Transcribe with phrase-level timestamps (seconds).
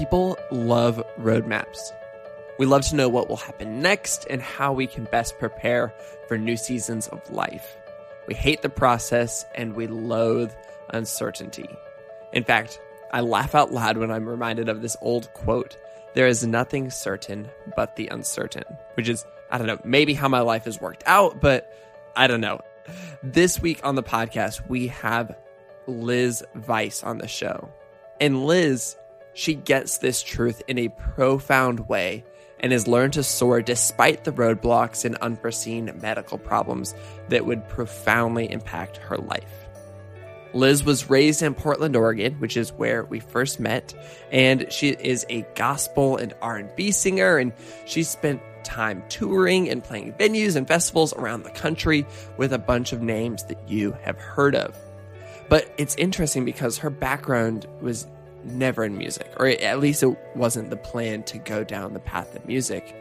[0.00, 1.92] People love roadmaps.
[2.58, 5.92] We love to know what will happen next and how we can best prepare
[6.26, 7.76] for new seasons of life.
[8.26, 10.52] We hate the process and we loathe
[10.88, 11.68] uncertainty.
[12.32, 12.80] In fact,
[13.12, 15.76] I laugh out loud when I'm reminded of this old quote
[16.14, 18.64] There is nothing certain but the uncertain,
[18.94, 21.70] which is, I don't know, maybe how my life has worked out, but
[22.16, 22.62] I don't know.
[23.22, 25.36] This week on the podcast, we have
[25.86, 27.68] Liz Weiss on the show.
[28.18, 28.96] And Liz
[29.40, 32.22] she gets this truth in a profound way
[32.60, 36.94] and has learned to soar despite the roadblocks and unforeseen medical problems
[37.30, 39.66] that would profoundly impact her life.
[40.52, 43.94] Liz was raised in Portland, Oregon, which is where we first met,
[44.30, 47.54] and she is a gospel and R&B singer and
[47.86, 52.04] she spent time touring and playing venues and festivals around the country
[52.36, 54.76] with a bunch of names that you have heard of.
[55.48, 58.06] But it's interesting because her background was
[58.44, 62.34] never in music, or at least it wasn't the plan to go down the path
[62.34, 62.96] of music.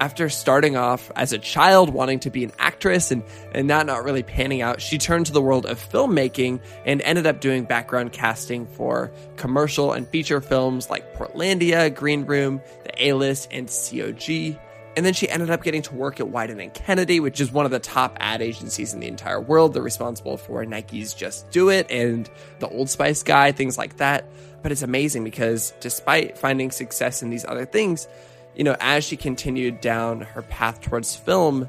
[0.00, 4.02] After starting off as a child wanting to be an actress and, and that not
[4.02, 8.12] really panning out, she turned to the world of filmmaking and ended up doing background
[8.12, 14.58] casting for commercial and feature films like Portlandia, Green Room, The A List, and COG.
[14.96, 17.64] And then she ended up getting to work at Wieden and Kennedy, which is one
[17.64, 19.72] of the top ad agencies in the entire world.
[19.72, 24.24] They're responsible for Nike's Just Do It and the Old Spice guy, things like that.
[24.62, 28.08] But it's amazing because despite finding success in these other things,
[28.54, 31.68] you know, as she continued down her path towards film,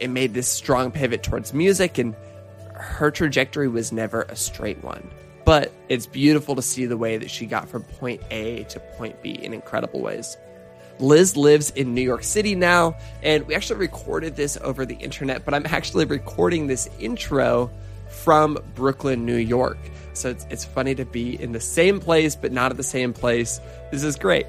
[0.00, 2.14] it made this strong pivot towards music, and
[2.74, 5.08] her trajectory was never a straight one.
[5.44, 9.22] But it's beautiful to see the way that she got from point A to point
[9.22, 10.36] B in incredible ways.
[10.98, 15.44] Liz lives in New York City now, and we actually recorded this over the internet,
[15.44, 17.70] but I'm actually recording this intro
[18.08, 19.78] from Brooklyn, New York.
[20.14, 23.12] So it's, it's funny to be in the same place, but not at the same
[23.12, 23.60] place.
[23.90, 24.46] This is great.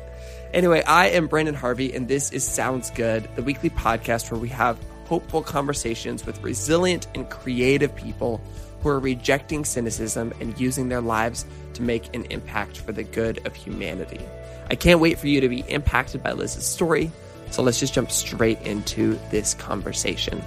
[0.53, 4.49] Anyway, I am Brandon Harvey, and this is Sounds Good, the weekly podcast where we
[4.49, 8.41] have hopeful conversations with resilient and creative people
[8.81, 13.45] who are rejecting cynicism and using their lives to make an impact for the good
[13.45, 14.21] of humanity.
[14.69, 17.11] I can't wait for you to be impacted by Liz's story.
[17.51, 20.43] So let's just jump straight into this conversation.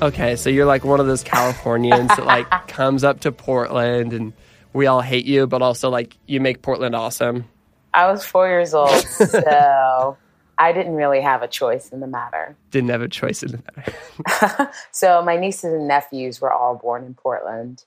[0.00, 4.32] Okay, so you're like one of those Californians that like comes up to Portland and
[4.72, 7.44] we all hate you, but also like you make Portland awesome.
[7.92, 10.16] I was four years old, so
[10.58, 12.56] I didn't really have a choice in the matter.
[12.70, 14.70] Didn't have a choice in the matter.
[14.92, 17.84] so my nieces and nephews were all born in Portland.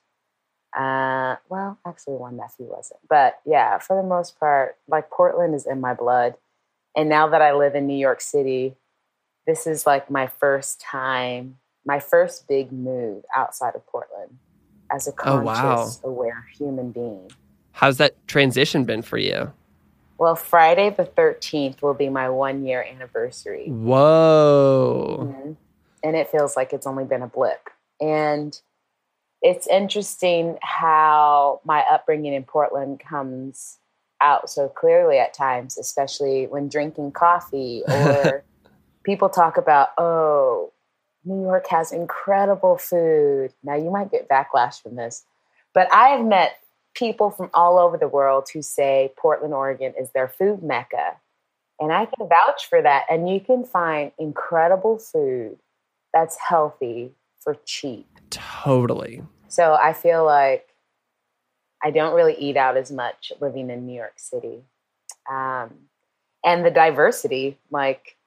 [0.78, 5.66] Uh, well, actually, one nephew wasn't, but yeah, for the most part, like Portland is
[5.66, 6.36] in my blood.
[6.96, 8.76] And now that I live in New York City,
[9.46, 11.58] this is like my first time
[11.88, 14.38] my first big move outside of Portland
[14.92, 16.12] as a conscious, oh, wow.
[16.12, 17.32] aware human being.
[17.72, 19.52] How's that transition been for you?
[20.18, 23.68] Well, Friday the 13th will be my one year anniversary.
[23.68, 25.20] Whoa.
[25.22, 25.52] Mm-hmm.
[26.04, 27.70] And it feels like it's only been a blip.
[28.02, 28.60] And
[29.42, 33.78] it's interesting how my upbringing in Portland comes
[34.20, 38.44] out so clearly at times, especially when drinking coffee or
[39.04, 40.74] people talk about, oh,
[41.24, 43.54] New York has incredible food.
[43.64, 45.24] Now, you might get backlash from this,
[45.74, 46.58] but I have met
[46.98, 51.18] people from all over the world who say Portland, Oregon is their food mecca.
[51.80, 53.06] And I can vouch for that.
[53.10, 55.58] And you can find incredible food
[56.14, 58.08] that's healthy for cheap.
[58.30, 59.22] Totally.
[59.48, 60.68] So I feel like
[61.84, 64.64] I don't really eat out as much living in New York City.
[65.30, 65.74] Um,
[66.44, 68.18] and the diversity, like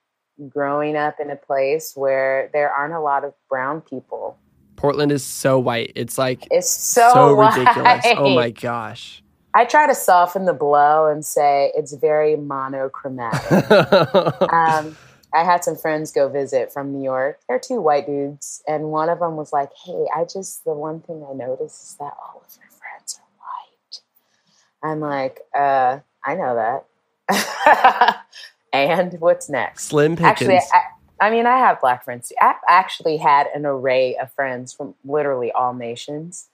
[0.49, 4.39] growing up in a place where there aren't a lot of brown people.
[4.81, 5.93] Portland is so white.
[5.95, 8.03] It's like it's so, so ridiculous.
[8.17, 9.23] Oh my gosh.
[9.53, 13.71] I try to soften the blow and say it's very monochromatic.
[14.53, 14.97] um,
[15.35, 17.41] I had some friends go visit from New York.
[17.47, 21.01] They're two white dudes, and one of them was like, "Hey, I just the one
[21.01, 24.01] thing I noticed is that all of your friends are white."
[24.83, 26.83] I'm like, uh, I know
[27.29, 28.25] that.
[28.73, 29.85] and what's next?
[29.85, 30.31] Slim Pickens.
[30.31, 30.83] Actually, I,
[31.21, 32.33] I mean, I have black friends.
[32.41, 36.49] I actually had an array of friends from literally all nations.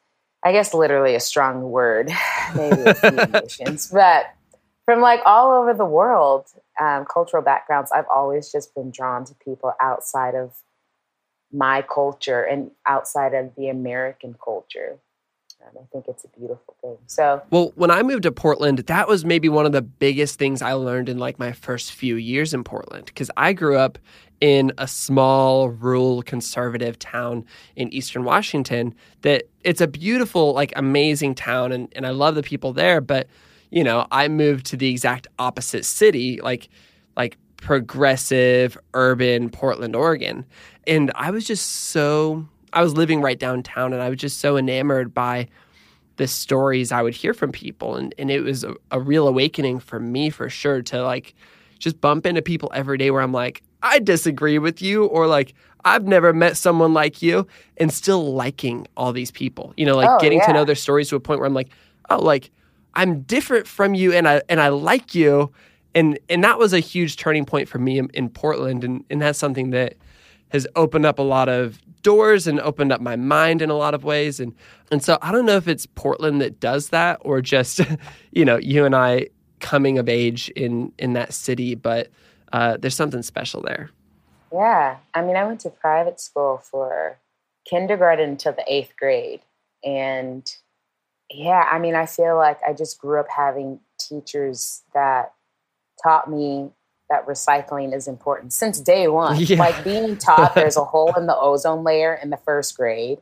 [0.44, 2.10] I guess literally a strong word,
[2.54, 3.10] maybe a few
[3.40, 4.26] nations, but
[4.84, 6.46] from like all over the world,
[6.80, 7.90] um, cultural backgrounds.
[7.92, 10.54] I've always just been drawn to people outside of
[11.52, 14.98] my culture and outside of the American culture.
[15.74, 16.96] I think it's a beautiful thing.
[17.06, 20.62] So, well, when I moved to Portland, that was maybe one of the biggest things
[20.62, 23.98] I learned in like my first few years in Portland because I grew up
[24.40, 31.34] in a small rural conservative town in eastern Washington that it's a beautiful like amazing
[31.34, 33.28] town and, and I love the people there but
[33.70, 36.68] you know I moved to the exact opposite city like
[37.16, 40.44] like progressive urban Portland Oregon
[40.86, 42.46] and I was just so
[42.76, 45.48] I was living right downtown and I was just so enamored by
[46.16, 47.96] the stories I would hear from people.
[47.96, 51.34] And, and it was a, a real awakening for me for sure to like
[51.78, 55.54] just bump into people every day where I'm like, I disagree with you, or like,
[55.84, 57.46] I've never met someone like you,
[57.76, 59.72] and still liking all these people.
[59.76, 60.46] You know, like oh, getting yeah.
[60.46, 61.68] to know their stories to a point where I'm like,
[62.10, 62.50] oh, like
[62.94, 65.52] I'm different from you, and I and I like you,
[65.94, 69.22] and and that was a huge turning point for me in, in Portland, and and
[69.22, 69.94] that's something that
[70.50, 73.94] has opened up a lot of doors and opened up my mind in a lot
[73.94, 74.38] of ways.
[74.38, 74.54] And
[74.90, 77.80] and so I don't know if it's Portland that does that or just,
[78.32, 79.28] you know, you and I
[79.60, 82.08] coming of age in in that city, but
[82.52, 83.90] uh, there's something special there.
[84.52, 87.18] Yeah, I mean, I went to private school for
[87.68, 89.40] kindergarten to the eighth grade,
[89.84, 90.48] and
[91.30, 95.32] yeah, I mean, I feel like I just grew up having teachers that
[96.02, 96.70] taught me
[97.08, 99.38] that recycling is important since day one.
[99.40, 99.58] Yeah.
[99.58, 103.18] Like being taught there's a hole in the ozone layer in the first grade.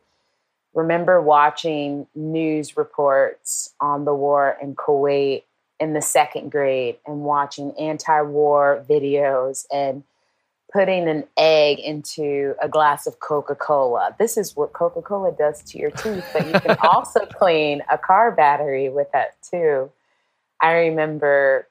[0.72, 5.44] Remember watching news reports on the war in Kuwait
[5.78, 10.02] in the second grade and watching anti war videos and
[10.72, 14.16] putting an egg into a glass of Coca Cola.
[14.18, 17.96] This is what Coca Cola does to your teeth, but you can also clean a
[17.96, 19.92] car battery with that too.
[20.60, 21.68] I remember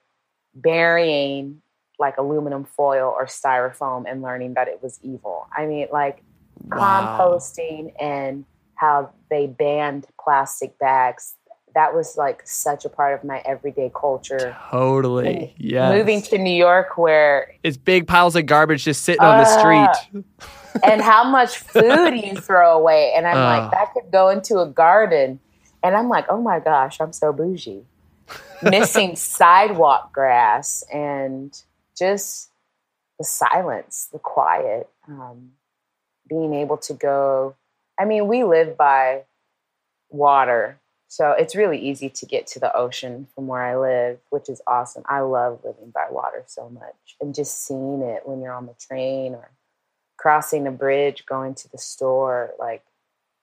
[0.56, 1.63] burying
[2.00, 5.48] like aluminum foil or styrofoam and learning that it was evil.
[5.56, 6.24] I mean, like
[6.66, 7.18] wow.
[7.20, 8.46] composting and
[8.76, 11.36] how they banned plastic bags.
[11.76, 14.56] That was like such a part of my everyday culture.
[14.70, 15.56] Totally.
[15.58, 15.92] Yeah.
[15.92, 19.50] Moving to New York where it's big piles of garbage just sitting uh, on the
[19.50, 20.24] uh, street.
[20.84, 23.14] and how much food you throw away.
[23.16, 23.58] And I'm uh.
[23.58, 25.40] like, that could go into a garden.
[25.84, 27.84] And I'm like, oh my gosh, I'm so bougie.
[28.64, 31.62] Missing sidewalk grass and
[31.98, 32.50] just
[33.20, 35.52] the silence, the quiet, um,
[36.28, 37.56] being able to go.
[38.00, 39.24] I mean, we live by
[40.10, 44.50] water, so it's really easy to get to the ocean from where I live, which
[44.50, 45.04] is awesome.
[45.06, 48.76] I love living by water so much and just seeing it when you're on the
[48.80, 49.52] train or
[50.18, 52.54] crossing a bridge, going to the store.
[52.58, 52.84] Like,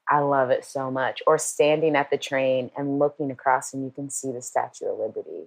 [0.09, 1.23] I love it so much.
[1.27, 4.99] Or standing at the train and looking across and you can see the Statue of
[4.99, 5.47] Liberty.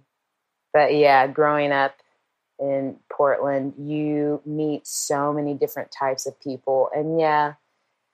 [0.71, 1.95] But yeah, growing up
[2.59, 6.89] in Portland, you meet so many different types of people.
[6.95, 7.53] And yeah,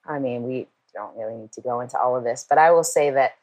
[0.06, 2.84] I mean, we don't really need to go into all of this, but I will
[2.84, 3.34] say that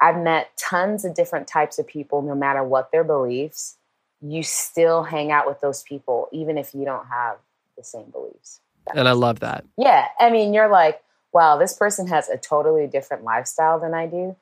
[0.00, 3.76] I've met tons of different types of people, no matter what their beliefs.
[4.20, 7.36] You still hang out with those people, even if you don't have
[7.76, 8.60] the same beliefs.
[8.94, 9.64] and I love that.
[9.76, 10.08] Yeah.
[10.18, 14.36] I mean, you're like, wow, this person has a totally different lifestyle than I do.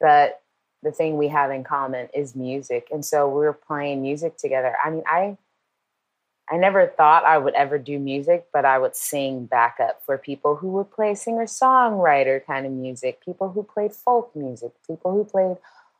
[0.00, 0.40] But
[0.82, 2.88] the thing we have in common is music.
[2.92, 4.76] And so we're playing music together.
[4.84, 5.36] I mean, I
[6.50, 10.54] I never thought I would ever do music, but I would sing backup for people
[10.56, 15.24] who would play singer songwriter kind of music, people who played folk music, people who
[15.24, 15.56] played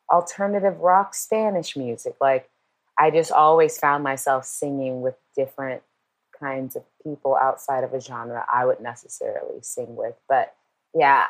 [0.08, 2.14] alternative rock Spanish music.
[2.20, 2.48] Like,
[2.96, 5.82] I just always found myself singing with different
[6.38, 10.14] kinds of people outside of a genre I would necessarily sing with.
[10.28, 10.54] But
[10.94, 11.26] yeah.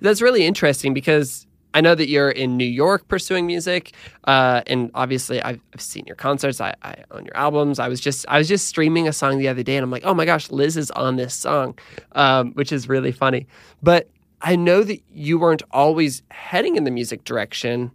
[0.00, 3.92] That's really interesting because I know that you're in New York pursuing music,
[4.24, 6.60] uh, and obviously I've, I've, seen your concerts.
[6.60, 7.78] I, I own your albums.
[7.78, 10.04] I was just I was just streaming a song the other day, and I'm like,
[10.04, 11.78] oh my gosh, Liz is on this song,
[12.12, 13.46] um, which is really funny.
[13.82, 14.08] But
[14.42, 17.90] I know that you weren't always heading in the music direction.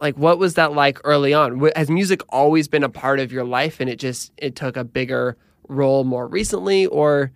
[0.00, 1.70] Like, what was that like early on?
[1.76, 4.84] Has music always been a part of your life, and it just it took a
[4.84, 5.36] bigger
[5.68, 7.30] role more recently, or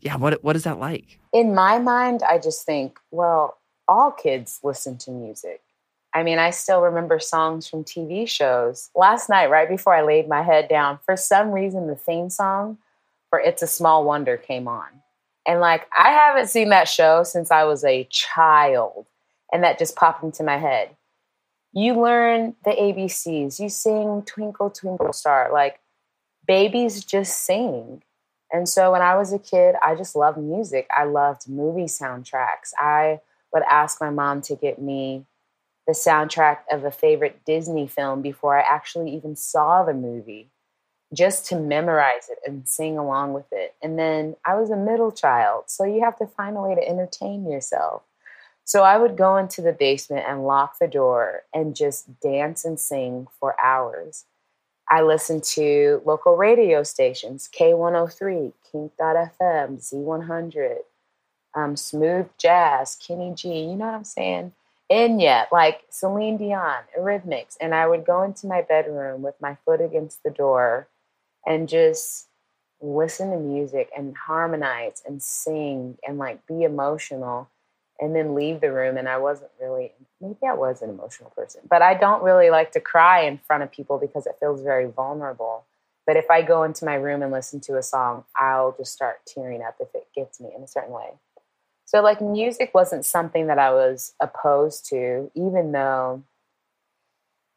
[0.00, 1.18] yeah, what what is that like?
[1.32, 5.62] In my mind, I just think, well, all kids listen to music.
[6.14, 8.90] I mean, I still remember songs from TV shows.
[8.94, 12.78] Last night, right before I laid my head down, for some reason, the theme song
[13.30, 14.88] for It's a Small Wonder came on.
[15.46, 19.06] And like, I haven't seen that show since I was a child.
[19.52, 20.90] And that just popped into my head.
[21.72, 25.50] You learn the ABCs, you sing Twinkle, Twinkle Star.
[25.52, 25.80] Like,
[26.46, 28.02] babies just sing.
[28.50, 30.88] And so when I was a kid, I just loved music.
[30.94, 32.72] I loved movie soundtracks.
[32.78, 33.20] I
[33.52, 35.24] would ask my mom to get me
[35.86, 40.50] the soundtrack of a favorite Disney film before I actually even saw the movie,
[41.14, 43.74] just to memorize it and sing along with it.
[43.82, 46.86] And then I was a middle child, so you have to find a way to
[46.86, 48.02] entertain yourself.
[48.64, 52.78] So I would go into the basement and lock the door and just dance and
[52.78, 54.26] sing for hours.
[54.90, 60.76] I listened to local radio stations, K103, Kink.fm, Z100,
[61.54, 64.52] um, Smooth Jazz, Kenny G, you know what I'm saying?
[64.90, 67.56] Enya, like Celine Dion, Eurythmics.
[67.60, 70.88] And I would go into my bedroom with my foot against the door
[71.46, 72.26] and just
[72.80, 77.50] listen to music and harmonize and sing and like be emotional
[78.00, 78.96] and then leave the room.
[78.96, 82.72] And I wasn't really, maybe I was an emotional person, but I don't really like
[82.72, 85.64] to cry in front of people because it feels very vulnerable.
[86.06, 89.20] But if I go into my room and listen to a song, I'll just start
[89.26, 91.10] tearing up if it gets me in a certain way.
[91.88, 96.22] So, like, music wasn't something that I was opposed to, even though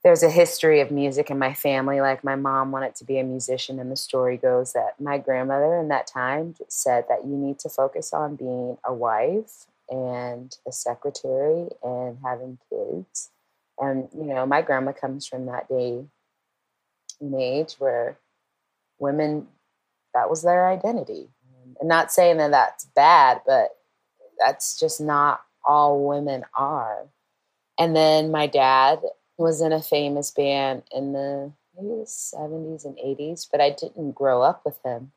[0.05, 1.99] there's a history of music in my family.
[1.99, 5.75] Like, my mom wanted to be a musician, and the story goes that my grandmother
[5.75, 10.71] in that time said that you need to focus on being a wife and a
[10.71, 13.31] secretary and having kids.
[13.79, 16.05] And, you know, my grandma comes from that day
[17.19, 18.17] and age where
[18.97, 19.47] women,
[20.13, 21.27] that was their identity.
[21.81, 23.75] And not saying that that's bad, but
[24.41, 27.07] that's just not all women are.
[27.77, 28.99] And then my dad
[29.37, 34.11] was in a famous band in the maybe the 70s and 80s, but I didn't
[34.13, 35.11] grow up with him.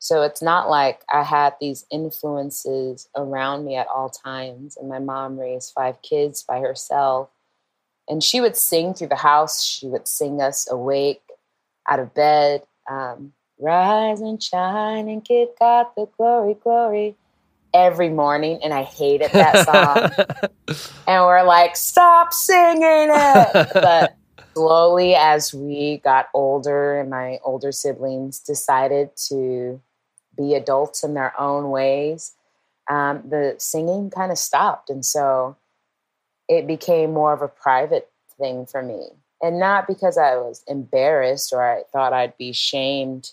[0.00, 4.76] So it's not like I had these influences around me at all times.
[4.76, 7.28] And my mom raised five kids by herself.
[8.08, 9.62] And she would sing through the house.
[9.62, 11.22] She would sing us awake
[11.88, 12.62] out of bed.
[12.88, 17.16] Um, Rise and shine and give God the glory, glory
[17.78, 18.58] every morning.
[18.62, 19.64] And I hated that
[20.18, 20.86] song.
[21.06, 23.68] and we're like, stop singing it.
[23.72, 24.16] But
[24.54, 29.80] slowly, as we got older and my older siblings decided to
[30.36, 32.32] be adults in their own ways,
[32.90, 34.90] um, the singing kind of stopped.
[34.90, 35.56] And so
[36.48, 39.08] it became more of a private thing for me.
[39.40, 43.32] And not because I was embarrassed or I thought I'd be shamed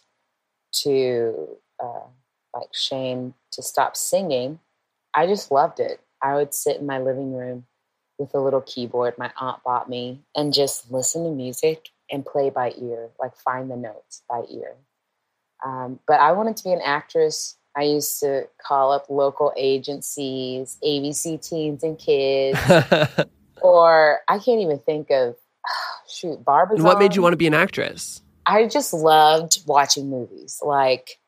[0.83, 2.07] to, uh,
[2.53, 4.59] like, shame to stop singing.
[5.13, 5.99] I just loved it.
[6.21, 7.65] I would sit in my living room
[8.17, 12.49] with a little keyboard my aunt bought me and just listen to music and play
[12.49, 14.75] by ear, like find the notes by ear.
[15.65, 17.57] Um, but I wanted to be an actress.
[17.75, 22.59] I used to call up local agencies, ABC Teens and Kids,
[23.61, 25.35] or I can't even think of
[26.07, 26.77] shoot Barbara.
[26.77, 28.21] What made you want to be an actress?
[28.45, 30.61] I just loved watching movies.
[30.63, 31.19] Like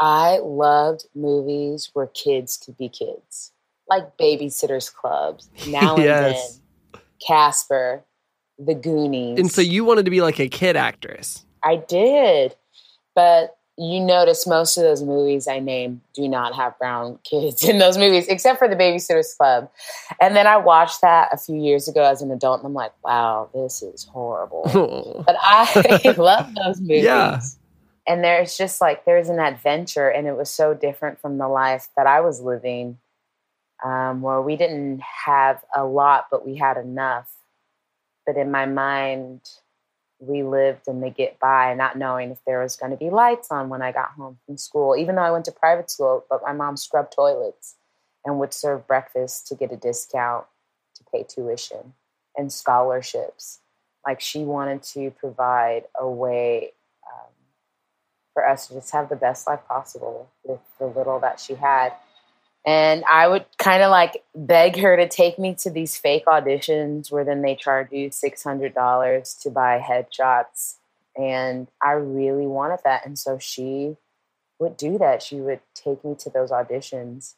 [0.00, 3.52] I loved movies where kids could be kids,
[3.88, 6.60] like Babysitters Clubs, Now and yes.
[6.92, 8.02] Then, Casper,
[8.58, 9.38] The Goonies.
[9.38, 11.44] And so you wanted to be like a kid actress.
[11.62, 12.56] I did,
[13.14, 17.78] but you notice most of those movies I name do not have brown kids in
[17.78, 19.70] those movies, except for the Babysitters Club.
[20.20, 22.92] And then I watched that a few years ago as an adult, and I'm like,
[23.02, 24.62] wow, this is horrible.
[25.26, 27.04] but I love those movies.
[27.04, 27.40] Yeah.
[28.10, 31.90] And there's just like, there's an adventure, and it was so different from the life
[31.96, 32.98] that I was living,
[33.84, 37.30] um, where we didn't have a lot, but we had enough.
[38.26, 39.48] But in my mind,
[40.18, 43.52] we lived in the get by, not knowing if there was going to be lights
[43.52, 44.96] on when I got home from school.
[44.96, 47.76] Even though I went to private school, but my mom scrubbed toilets
[48.24, 50.46] and would serve breakfast to get a discount
[50.96, 51.94] to pay tuition
[52.36, 53.60] and scholarships.
[54.04, 56.72] Like she wanted to provide a way
[58.34, 61.92] for us to just have the best life possible with the little that she had.
[62.66, 67.10] And I would kind of like beg her to take me to these fake auditions
[67.10, 70.76] where then they charge you $600 to buy headshots.
[71.16, 73.06] And I really wanted that.
[73.06, 73.96] And so she
[74.58, 75.22] would do that.
[75.22, 77.34] She would take me to those auditions.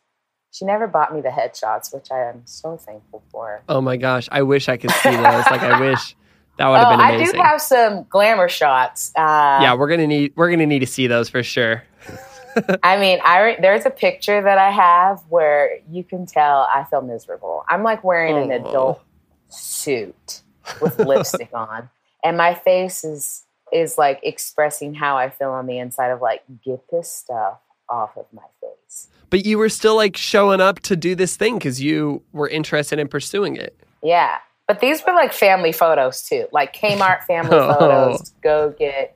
[0.50, 3.62] She never bought me the headshots, which I am so thankful for.
[3.68, 4.28] Oh my gosh.
[4.30, 5.46] I wish I could see those.
[5.50, 6.16] like, I wish.
[6.56, 7.28] That would have oh, been amazing.
[7.28, 9.12] I do have some glamour shots.
[9.16, 11.85] Uh, yeah, we're gonna need we're gonna need to see those for sure.
[12.82, 17.00] I mean, I there's a picture that I have where you can tell I feel
[17.00, 17.64] miserable.
[17.68, 19.02] I'm like wearing an adult
[19.49, 20.42] suit
[20.80, 21.88] with lipstick on,
[22.23, 26.42] and my face is is like expressing how I feel on the inside of like
[26.62, 29.09] get this stuff off of my face.
[29.30, 32.99] But you were still like showing up to do this thing because you were interested
[32.99, 33.80] in pursuing it.
[34.02, 34.38] Yeah,
[34.73, 37.75] but these were like family photos too, like Kmart family oh.
[37.75, 38.31] photos.
[38.43, 39.14] Go get.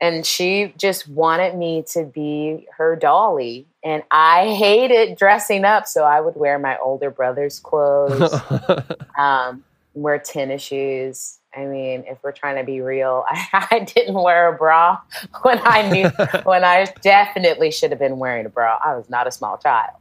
[0.00, 3.66] And she just wanted me to be her dolly.
[3.84, 8.34] And i hated dressing up so i would wear my older brother's clothes
[9.18, 11.38] um, wear tennis shoes.
[11.54, 14.98] I mean if we're trying to be real I, I didn't wear a bra
[15.42, 16.08] when i knew
[16.44, 18.78] when i definitely should have been wearing a bra.
[18.82, 19.99] I was not a small child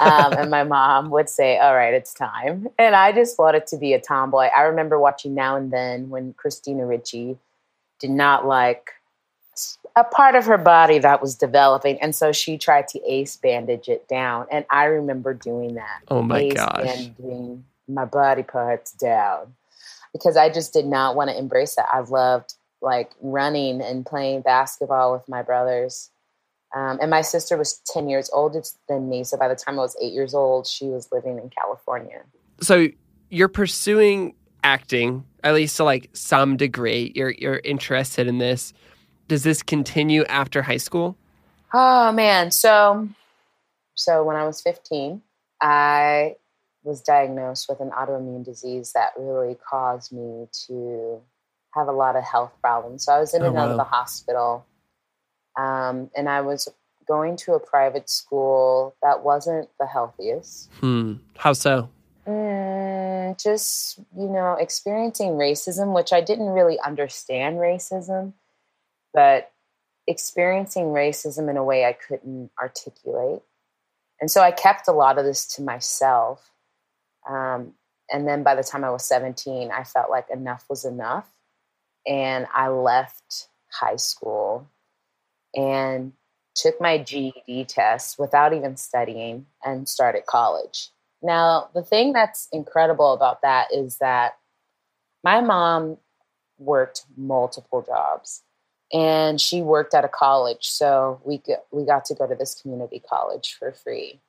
[0.00, 2.68] um, and my mom would say, All right, it's time.
[2.78, 4.48] And I just wanted to be a tomboy.
[4.56, 7.38] I remember watching Now and Then when Christina Ricci
[8.00, 8.90] did not like
[9.96, 12.00] a part of her body that was developing.
[12.00, 14.46] And so she tried to ace bandage it down.
[14.50, 16.02] And I remember doing that.
[16.08, 16.82] Oh my ace gosh.
[16.82, 19.54] Bandaging my body parts down
[20.12, 21.88] because I just did not want to embrace that.
[21.92, 26.10] I've loved like running and playing basketball with my brothers.
[26.74, 29.22] Um, and my sister was 10 years older than me.
[29.22, 32.22] So by the time I was eight years old, she was living in California.
[32.60, 32.88] So
[33.30, 37.12] you're pursuing acting, at least to like some degree.
[37.14, 38.72] You're you're interested in this.
[39.28, 41.16] Does this continue after high school?
[41.72, 42.50] Oh man.
[42.50, 43.08] So
[43.94, 45.22] so when I was 15,
[45.60, 46.36] I
[46.82, 51.20] was diagnosed with an autoimmune disease that really caused me to
[51.74, 53.04] have a lot of health problems.
[53.04, 54.66] So I was in Oh, and out of the hospital.
[55.56, 56.68] Um, and I was
[57.06, 60.70] going to a private school that wasn't the healthiest.
[60.80, 61.14] Hmm.
[61.36, 61.90] How so?
[62.26, 68.32] Mm, just, you know, experiencing racism, which I didn't really understand racism,
[69.12, 69.52] but
[70.06, 73.42] experiencing racism in a way I couldn't articulate.
[74.20, 76.50] And so I kept a lot of this to myself.
[77.28, 77.72] Um,
[78.10, 81.28] and then by the time I was 17, I felt like enough was enough.
[82.06, 84.68] And I left high school
[85.54, 86.12] and
[86.54, 90.90] took my GED test without even studying and started college.
[91.22, 94.36] Now, the thing that's incredible about that is that
[95.22, 95.96] my mom
[96.58, 98.42] worked multiple jobs
[98.92, 101.42] and she worked at a college so we
[101.72, 104.20] we got to go to this community college for free.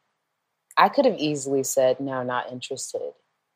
[0.78, 3.14] I could have easily said no, not interested.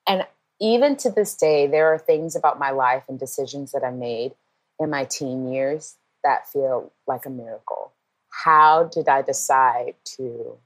[0.08, 0.28] And
[0.62, 4.34] even to this day there are things about my life and decisions that I made
[4.80, 7.94] in my teen years that feel like a miracle.
[8.30, 10.58] How did I decide to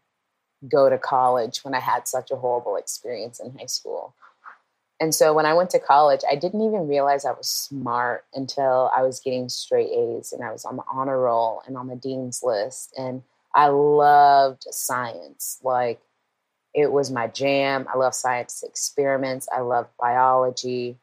[0.70, 4.16] go to college when I had such a horrible experience in high school?
[5.00, 8.90] And so when I went to college, I didn't even realize I was smart until
[8.96, 11.96] I was getting straight A's and I was on the honor roll and on the
[11.96, 12.94] dean's list.
[12.98, 15.60] And I loved science.
[15.64, 16.00] Like
[16.74, 17.88] it was my jam.
[17.94, 19.48] I love science experiments.
[19.52, 20.98] I love biology.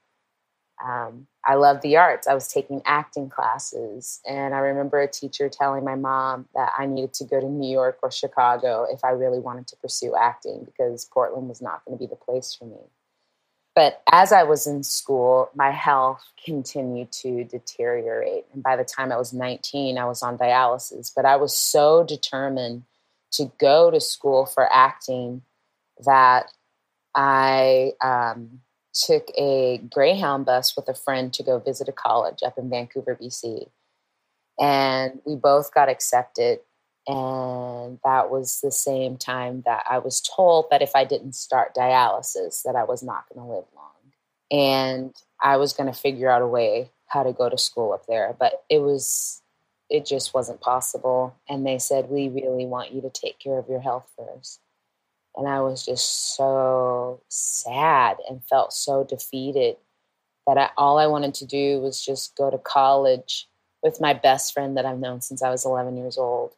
[0.82, 2.26] Um, I love the arts.
[2.26, 4.20] I was taking acting classes.
[4.28, 7.70] And I remember a teacher telling my mom that I needed to go to New
[7.70, 11.96] York or Chicago if I really wanted to pursue acting because Portland was not going
[11.96, 12.80] to be the place for me.
[13.74, 18.44] But as I was in school, my health continued to deteriorate.
[18.52, 21.12] And by the time I was 19, I was on dialysis.
[21.14, 22.82] But I was so determined
[23.32, 25.42] to go to school for acting
[26.04, 26.52] that
[27.14, 28.60] I um,
[28.92, 33.16] took a Greyhound bus with a friend to go visit a college up in Vancouver,
[33.20, 33.68] BC.
[34.58, 36.60] And we both got accepted.
[37.06, 41.74] And that was the same time that I was told that if I didn't start
[41.74, 43.86] dialysis, that I was not going to live long.
[44.50, 48.06] And I was going to figure out a way how to go to school up
[48.06, 48.36] there.
[48.38, 49.42] But it was,
[49.88, 51.34] it just wasn't possible.
[51.48, 54.60] And they said, we really want you to take care of your health first.
[55.40, 59.76] And I was just so sad and felt so defeated
[60.46, 63.48] that I, all I wanted to do was just go to college
[63.82, 66.56] with my best friend that I've known since I was 11 years old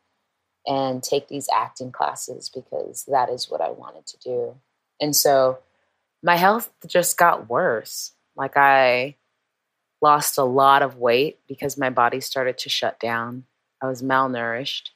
[0.66, 4.56] and take these acting classes because that is what I wanted to do.
[5.00, 5.60] And so
[6.20, 8.10] my health just got worse.
[8.34, 9.14] Like I
[10.00, 13.44] lost a lot of weight because my body started to shut down.
[13.80, 14.88] I was malnourished.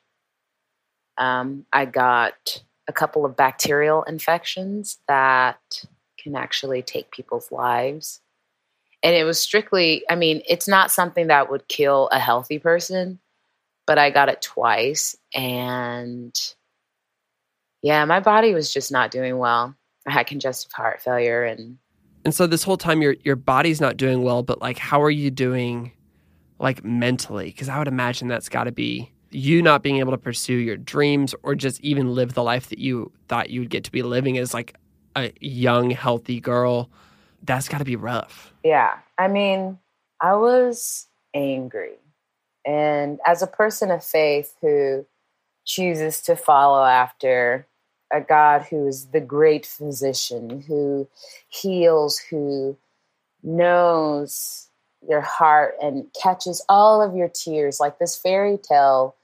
[1.17, 5.85] Um, I got a couple of bacterial infections that
[6.19, 8.21] can actually take people's lives.
[9.03, 13.21] And it was strictly, I mean, it's not something that would kill a healthy person,
[13.87, 15.17] but I got it twice.
[15.35, 16.35] And
[17.83, 19.75] yeah, my body was just not doing well.
[20.07, 21.79] I had congestive heart failure and
[22.25, 25.11] And so this whole time your your body's not doing well, but like how are
[25.11, 25.93] you doing
[26.59, 27.53] like mentally?
[27.53, 30.77] Cuz I would imagine that's got to be you not being able to pursue your
[30.77, 34.03] dreams or just even live the life that you thought you would get to be
[34.03, 34.75] living as like
[35.17, 36.91] a young healthy girl.
[37.43, 38.53] That's got to be rough.
[38.65, 38.99] Yeah.
[39.19, 39.79] I mean,
[40.21, 41.95] I was angry.
[42.65, 45.07] And as a person of faith who
[45.65, 47.67] chooses to follow after
[48.13, 51.09] a God who is the great physician, who
[51.49, 52.77] heals, who
[53.43, 54.66] knows
[55.09, 59.15] your heart and catches all of your tears like this fairy tale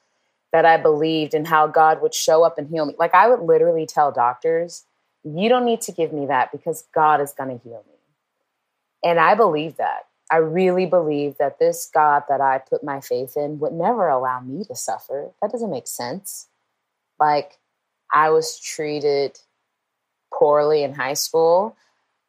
[0.53, 2.95] that I believed in how God would show up and heal me.
[2.99, 4.85] Like I would literally tell doctors,
[5.25, 7.95] you don't need to give me that because God is going to heal me.
[9.05, 10.07] And I believe that.
[10.31, 14.41] I really believe that this God that I put my faith in would never allow
[14.41, 15.31] me to suffer.
[15.43, 16.49] That doesn't make sense.
[17.21, 17.59] Like
[18.13, 19.39] I was treated
[20.33, 21.77] poorly in high school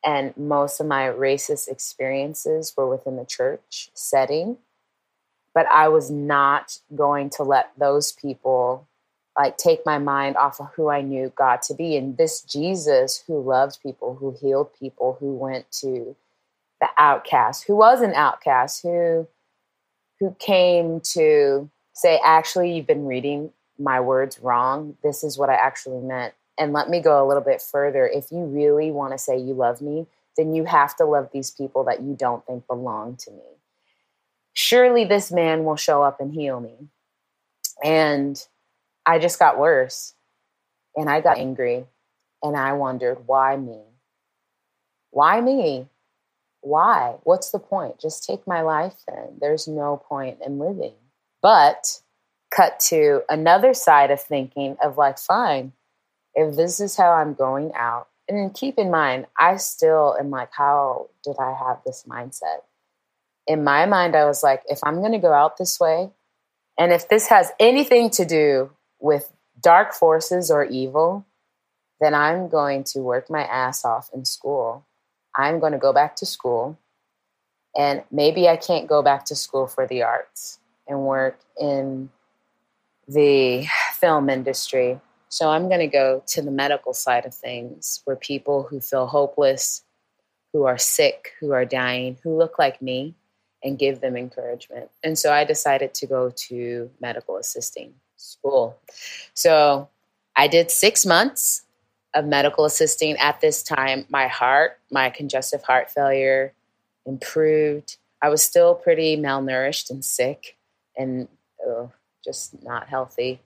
[0.06, 4.58] and most of my racist experiences were within the church setting.
[5.54, 8.88] But i was not going to let those people
[9.38, 11.96] like take my mind off of who i knew god to be.
[11.96, 16.16] And this jesus who loved people who healed people who went to
[16.82, 19.28] the outcast who was an outcast who
[20.20, 24.98] who came to say actually you've been reading my words wrong.
[25.04, 28.08] This is what i actually meant and let me go a little bit further.
[28.08, 31.52] If you really want to say you love me, then you have to love these
[31.52, 33.44] people that you don't think belong to me.
[34.54, 36.90] Surely this man will show up and heal me.
[37.84, 38.44] And
[39.06, 40.14] I just got worse.
[40.96, 41.86] And I got angry.
[42.42, 43.80] And I wondered, why me?
[45.12, 45.88] Why me?
[46.62, 47.16] Why?
[47.24, 48.00] What's the point?
[48.00, 49.38] Just take my life then.
[49.40, 50.94] There's no point in living.
[51.42, 52.00] But
[52.52, 55.74] cut to another side of thinking of like, fine,
[56.36, 60.50] if this is how I'm going out, and keep in mind, I still am like,
[60.52, 62.62] how did I have this mindset?
[63.48, 66.10] In my mind, I was like, if I'm going to go out this way,
[66.78, 69.30] and if this has anything to do with
[69.62, 71.26] dark forces or evil,
[72.00, 74.86] then I'm going to work my ass off in school.
[75.36, 76.78] I'm going to go back to school.
[77.76, 82.10] And maybe I can't go back to school for the arts and work in
[83.08, 85.00] the film industry
[85.34, 89.08] so I'm going to go to the medical side of things where people who feel
[89.08, 89.82] hopeless,
[90.54, 93.16] who are sick, who are dying, who look like me,
[93.64, 94.92] and give them encouragement.
[95.04, 98.78] And so I decided to go to medical assisting school.
[99.34, 99.90] So
[100.36, 101.64] I did six months
[102.14, 104.06] of medical assisting at this time.
[104.10, 106.54] My heart, my congestive heart failure
[107.08, 107.98] improved.
[108.22, 110.58] I was still pretty malnourished and sick
[110.96, 111.28] and
[111.68, 111.88] uh,
[112.24, 113.42] just not healthy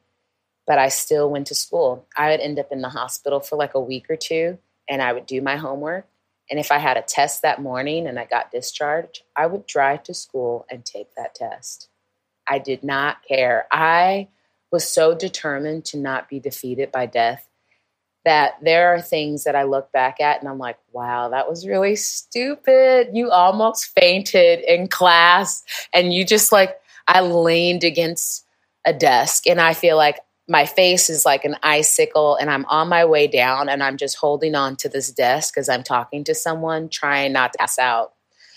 [0.67, 2.06] but I still went to school.
[2.15, 5.13] I would end up in the hospital for like a week or two and I
[5.13, 6.06] would do my homework.
[6.49, 10.03] And if I had a test that morning and I got discharged, I would drive
[10.03, 11.89] to school and take that test.
[12.47, 13.67] I did not care.
[13.71, 14.27] I
[14.71, 17.47] was so determined to not be defeated by death
[18.25, 21.65] that there are things that I look back at and I'm like, wow, that was
[21.65, 23.10] really stupid.
[23.13, 26.77] You almost fainted in class and you just like,
[27.08, 28.45] I leaned against
[28.86, 32.88] a desk and I feel like my face is like an icicle and I'm on
[32.88, 36.36] my way down and I'm just holding on to this desk as I'm talking to
[36.36, 38.13] someone, trying not to pass out.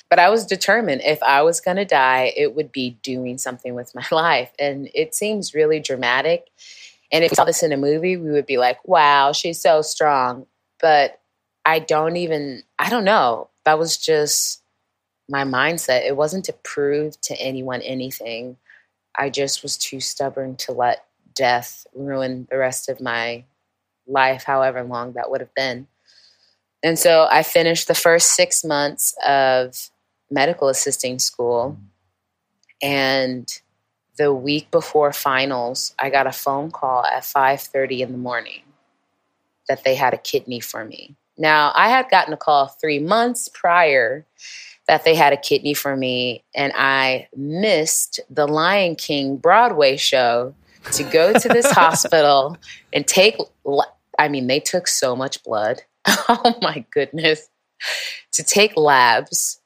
[0.09, 3.75] But I was determined if I was going to die, it would be doing something
[3.75, 4.51] with my life.
[4.59, 6.47] And it seems really dramatic.
[7.13, 9.83] And if we saw this in a movie, we would be like, wow, she's so
[9.83, 10.47] strong.
[10.81, 11.21] But
[11.65, 13.51] I don't even, I don't know.
[13.65, 14.63] That was just
[15.29, 16.07] my mindset.
[16.07, 18.57] It wasn't to prove to anyone anything.
[19.17, 23.45] I just was too stubborn to let death ruin the rest of my
[24.07, 25.87] life, however long that would have been.
[26.83, 29.91] And so I finished the first six months of
[30.31, 31.77] medical assisting school.
[32.83, 33.61] And
[34.17, 38.63] the week before finals, I got a phone call at 5:30 in the morning
[39.69, 41.17] that they had a kidney for me.
[41.37, 44.27] Now, I had gotten a call 3 months prior
[44.87, 50.55] that they had a kidney for me and I missed the Lion King Broadway show
[50.93, 52.57] to go to this hospital
[52.93, 53.37] and take,
[54.19, 55.83] I mean, they took so much blood.
[56.07, 57.49] oh my goodness.
[58.33, 59.61] To take labs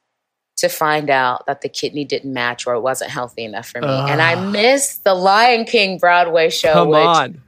[0.57, 3.87] to find out that the kidney didn't match or it wasn't healthy enough for me.
[3.87, 6.73] Uh, and I missed the Lion King Broadway show.
[6.73, 7.41] Come on.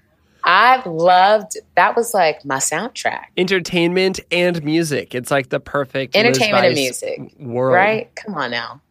[0.43, 3.25] I loved that was like my soundtrack.
[3.35, 5.13] Entertainment and music.
[5.13, 7.75] It's like the perfect entertainment and music world.
[7.75, 8.15] Right?
[8.15, 8.81] Come on now.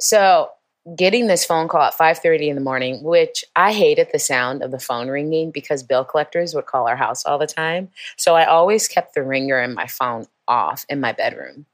[0.00, 0.50] So
[0.96, 4.72] getting this phone call at 5.30 in the morning which i hated the sound of
[4.72, 7.88] the phone ringing because bill collectors would call our house all the time.
[8.16, 11.66] So i always kept the ringer in my phone off in my bedroom.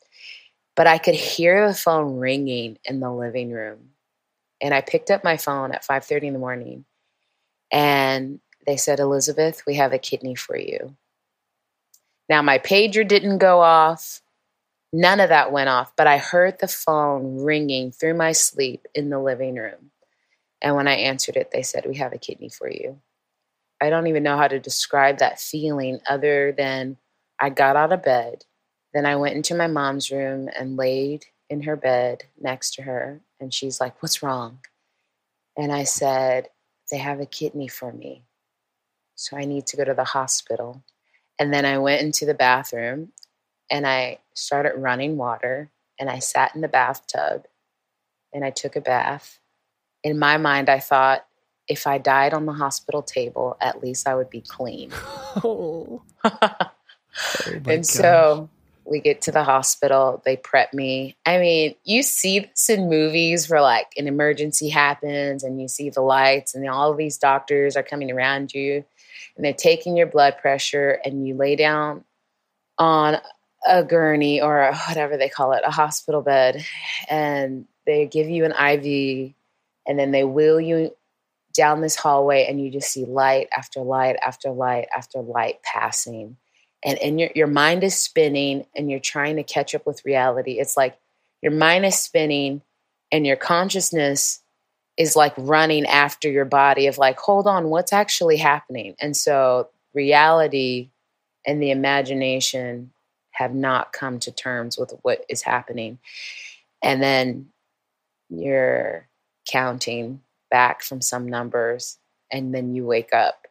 [0.77, 3.91] But i could hear the phone ringing in the living room.
[4.61, 6.85] And i picked up my phone at 5.30 in the morning.
[7.73, 10.95] And they said elizabeth we have a kidney for you.
[12.29, 14.21] Now my pager didn't go off
[14.93, 19.11] None of that went off, but I heard the phone ringing through my sleep in
[19.11, 19.91] the living room.
[20.63, 23.01] And when I answered it, they said, We have a kidney for you.
[23.81, 26.99] I don't even know how to describe that feeling other than
[27.41, 28.45] I got out of bed.
[28.95, 33.21] Then I went into my mom's room and laid in her bed next to her
[33.41, 34.61] and she's like, What's wrong?
[35.57, 36.49] And I said,
[36.91, 38.25] They have a kidney for me.
[39.17, 40.83] So I need to go to the hospital.
[41.39, 43.13] And then I went into the bathroom
[43.71, 47.47] and I started running water and I sat in the bathtub
[48.33, 49.39] and I took a bath.
[50.03, 51.27] In my mind, I thought,
[51.67, 54.91] if I died on the hospital table, at least I would be clean.
[55.45, 56.03] oh.
[56.25, 56.71] oh
[57.47, 57.85] and gosh.
[57.85, 58.49] so
[58.91, 61.17] we get to the hospital, they prep me.
[61.27, 65.91] I mean, you see this in movies where like an emergency happens and you see
[65.91, 68.85] the lights and all of these doctors are coming around you
[69.37, 72.05] and they're taking your blood pressure and you lay down
[72.79, 73.19] on
[73.67, 76.65] a gurney or a, whatever they call it, a hospital bed,
[77.09, 79.35] and they give you an IV
[79.87, 80.95] and then they wheel you
[81.55, 86.37] down this hallway and you just see light after light after light after light passing.
[86.85, 90.61] And and your your mind is spinning and you're trying to catch up with reality.
[90.61, 90.97] It's like
[91.43, 92.63] your mind is spinning
[93.11, 94.41] and your consciousness
[94.97, 98.95] is like running after your body of like hold on what's actually happening?
[99.01, 100.91] And so reality
[101.47, 102.93] and the imagination
[103.39, 105.99] have not come to terms with what is happening
[106.83, 107.49] and then
[108.29, 109.09] you're
[109.49, 110.21] counting
[110.51, 111.99] back from some numbers
[112.31, 113.47] and then you wake up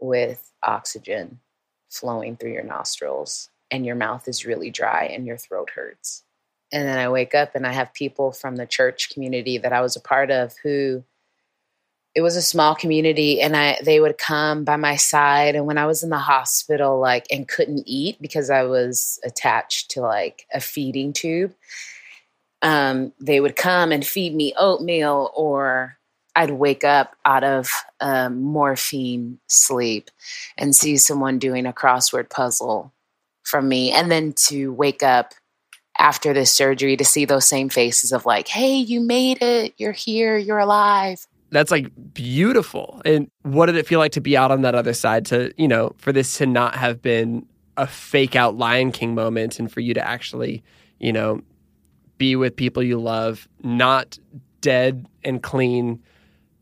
[0.00, 1.40] with oxygen
[1.88, 6.24] flowing through your nostrils and your mouth is really dry and your throat hurts.
[6.72, 9.80] And then I wake up and I have people from the church community that I
[9.80, 11.02] was a part of who
[12.14, 15.78] it was a small community and I they would come by my side and when
[15.78, 20.46] I was in the hospital like and couldn't eat because I was attached to like
[20.52, 21.54] a feeding tube
[22.62, 25.96] um, they would come and feed me oatmeal or
[26.36, 27.70] I'd wake up out of
[28.00, 30.10] um, morphine sleep
[30.56, 32.92] and see someone doing a crossword puzzle
[33.42, 33.90] from me.
[33.90, 35.32] And then to wake up
[35.98, 39.74] after this surgery to see those same faces of like, hey, you made it.
[39.76, 40.36] You're here.
[40.36, 41.26] You're alive.
[41.50, 43.02] That's like beautiful.
[43.04, 45.68] And what did it feel like to be out on that other side to, you
[45.68, 49.80] know, for this to not have been a fake out Lion King moment and for
[49.80, 50.62] you to actually,
[50.98, 51.40] you know,
[52.18, 54.18] be with people you love, not
[54.60, 56.02] dead and clean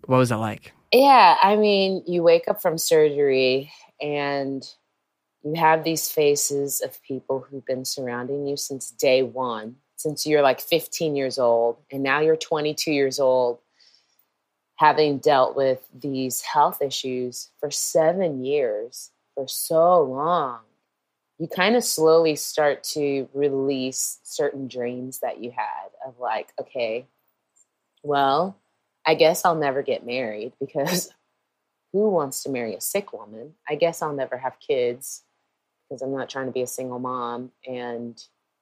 [0.09, 0.73] what was it like?
[0.91, 3.71] Yeah, I mean, you wake up from surgery
[4.01, 4.65] and
[5.45, 10.41] you have these faces of people who've been surrounding you since day one, since you're
[10.41, 13.59] like 15 years old, and now you're 22 years old,
[14.79, 20.61] having dealt with these health issues for seven years, for so long.
[21.39, 27.07] You kind of slowly start to release certain dreams that you had of like, okay,
[28.03, 28.57] well,
[29.05, 31.13] I guess I'll never get married because
[31.93, 33.55] who wants to marry a sick woman?
[33.69, 35.23] I guess I'll never have kids
[35.89, 37.51] because I'm not trying to be a single mom.
[37.67, 38.21] And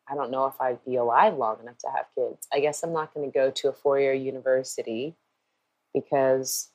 [0.09, 2.46] I don't know if I'd be alive long enough to have kids.
[2.52, 5.14] I guess I'm not going to go to a four year university
[5.97, 6.69] because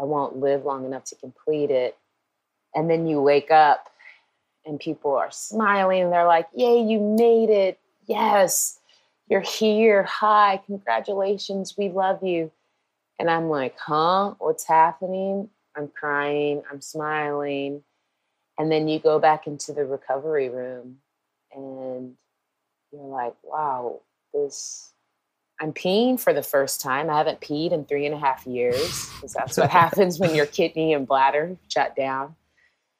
[0.00, 1.98] I won't live long enough to complete it.
[2.74, 3.90] And then you wake up
[4.64, 7.80] and people are smiling and they're like, Yay, you made it.
[8.06, 8.78] Yes,
[9.28, 10.04] you're here.
[10.04, 11.74] Hi, congratulations.
[11.76, 12.52] We love you.
[13.18, 14.34] And I'm like, huh?
[14.38, 15.48] What's happening?
[15.76, 17.82] I'm crying, I'm smiling.
[18.58, 20.98] And then you go back into the recovery room
[21.52, 22.14] and
[22.92, 24.00] you're like, wow,
[24.32, 24.92] this,
[25.60, 27.10] I'm peeing for the first time.
[27.10, 30.46] I haven't peed in three and a half years because that's what happens when your
[30.46, 32.36] kidney and bladder shut down.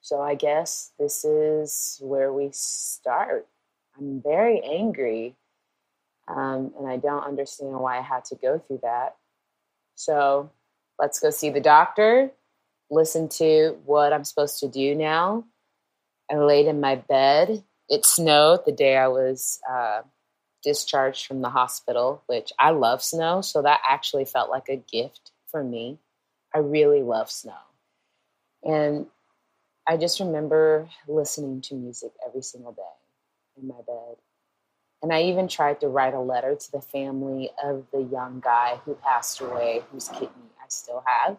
[0.01, 3.47] So I guess this is where we start.
[3.97, 5.35] I'm very angry
[6.27, 9.15] um, and I don't understand why I had to go through that.
[9.95, 10.51] So
[10.99, 12.31] let's go see the doctor,
[12.89, 15.45] listen to what I'm supposed to do now.
[16.31, 17.63] I laid in my bed.
[17.89, 20.01] It snowed the day I was uh,
[20.63, 23.41] discharged from the hospital, which I love snow.
[23.41, 25.99] So that actually felt like a gift for me.
[26.53, 27.53] I really love snow.
[28.63, 29.07] And
[29.87, 34.17] I just remember listening to music every single day in my bed
[35.01, 38.79] and I even tried to write a letter to the family of the young guy
[38.83, 41.37] who passed away, whose kidney I still have.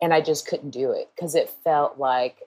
[0.00, 2.38] And I just couldn't do it because it felt like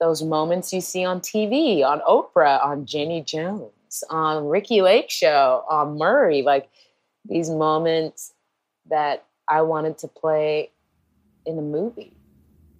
[0.00, 3.72] those moments you see on TV, on Oprah, on Jenny Jones,
[4.10, 6.68] on Ricki Lake Show, on Maury, like
[7.24, 8.32] these moments
[8.90, 10.70] that I wanted to play
[11.46, 12.16] in a movie.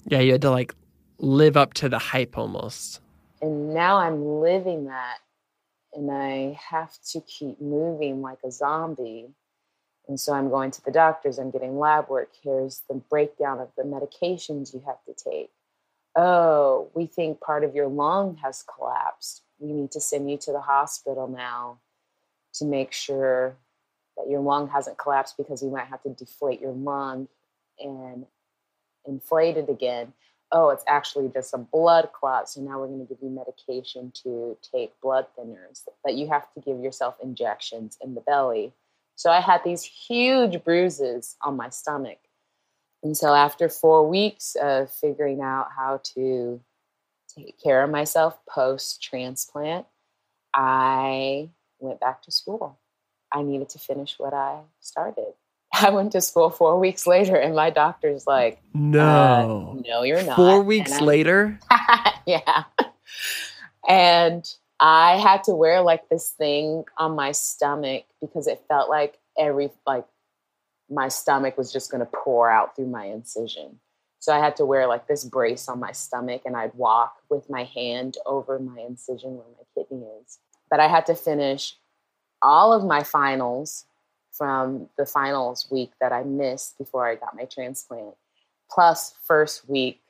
[0.07, 0.75] Yeah, you had to like
[1.19, 3.01] live up to the hype almost.
[3.41, 5.19] And now I'm living that
[5.95, 9.29] and I have to keep moving like a zombie.
[10.09, 12.31] And so I'm going to the doctors, I'm getting lab work.
[12.43, 15.51] Here's the breakdown of the medications you have to take.
[16.17, 19.43] Oh, we think part of your lung has collapsed.
[19.65, 21.79] We need to send you to the hospital now
[22.55, 23.57] to make sure
[24.17, 27.29] that your lung hasn't collapsed because you might have to deflate your lung
[27.79, 28.27] and
[29.07, 30.13] inflate it again.
[30.53, 32.51] Oh, it's actually just a blood clot.
[32.51, 36.53] So now we're going to give you medication to take blood thinners, but you have
[36.53, 38.75] to give yourself injections in the belly.
[39.17, 42.19] So I had these huge bruises on my stomach.
[43.03, 46.61] And so after four weeks of figuring out how to
[47.37, 49.87] take care of myself post transplant,
[50.55, 52.79] I went back to school.
[53.33, 55.35] I needed to finish what I started.
[55.75, 60.23] I went to school four weeks later, and my doctor's like, "No, uh, no, you're
[60.23, 61.59] not." Four weeks later,
[62.27, 62.65] yeah.
[63.89, 64.45] And
[64.81, 69.71] I had to wear like this thing on my stomach because it felt like every
[69.87, 70.07] like
[70.91, 73.81] my stomach was just going to pour out through my incision.
[74.25, 77.51] So I had to wear like this brace on my stomach, and I'd walk with
[77.51, 80.39] my hand over my incision where my kidney is.
[80.71, 81.77] But I had to finish
[82.41, 83.85] all of my finals
[84.33, 88.15] from the finals week that I missed before I got my transplant,
[88.71, 90.01] plus first week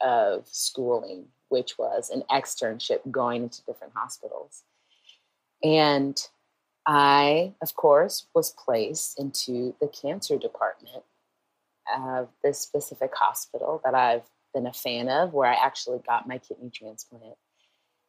[0.00, 4.62] of schooling, which was an externship going into different hospitals.
[5.64, 6.16] And
[6.86, 11.02] I, of course, was placed into the cancer department
[11.96, 16.38] of this specific hospital that I've been a fan of, where I actually got my
[16.38, 17.36] kidney transplant.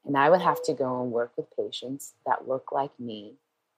[0.05, 3.33] And I would have to go and work with patients that look like me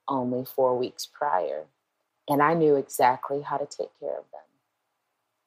[0.06, 1.64] only four weeks prior.
[2.28, 4.42] And I knew exactly how to take care of them.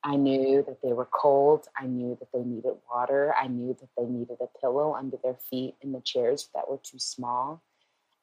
[0.03, 1.67] I knew that they were cold.
[1.77, 3.35] I knew that they needed water.
[3.39, 6.79] I knew that they needed a pillow under their feet in the chairs that were
[6.81, 7.61] too small.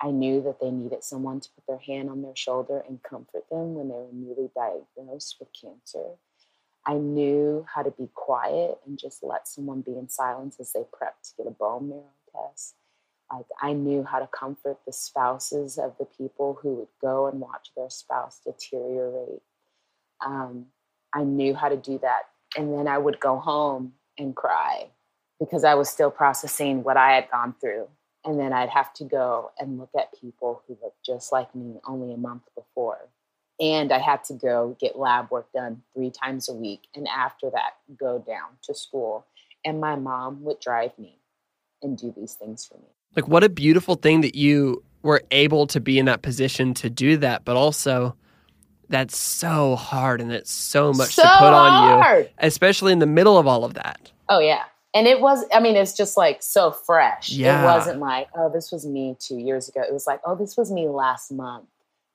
[0.00, 3.48] I knew that they needed someone to put their hand on their shoulder and comfort
[3.50, 6.14] them when they were newly diagnosed with cancer.
[6.86, 10.80] I knew how to be quiet and just let someone be in silence as they
[10.80, 12.76] prepped to get a bone marrow test.
[13.30, 17.40] Like I knew how to comfort the spouses of the people who would go and
[17.40, 19.42] watch their spouse deteriorate.
[20.24, 20.66] Um,
[21.12, 22.22] I knew how to do that.
[22.56, 24.88] And then I would go home and cry
[25.38, 27.88] because I was still processing what I had gone through.
[28.24, 31.80] And then I'd have to go and look at people who looked just like me
[31.86, 33.08] only a month before.
[33.60, 36.82] And I had to go get lab work done three times a week.
[36.94, 39.26] And after that, go down to school.
[39.64, 41.18] And my mom would drive me
[41.82, 42.88] and do these things for me.
[43.16, 46.90] Like, what a beautiful thing that you were able to be in that position to
[46.90, 48.16] do that, but also
[48.88, 52.24] that's so hard and it's so much so to put on hard.
[52.24, 54.10] you, especially in the middle of all of that.
[54.28, 54.64] Oh, yeah.
[54.94, 57.30] And it was, I mean, it's just like so fresh.
[57.30, 57.60] Yeah.
[57.60, 59.82] It wasn't like, oh, this was me two years ago.
[59.82, 61.66] It was like, oh, this was me last month.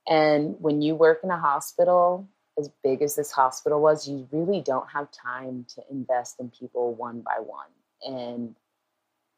[0.08, 4.60] And when you work in a hospital, as big as this hospital was, you really
[4.60, 7.68] don't have time to invest in people one by one.
[8.06, 8.54] And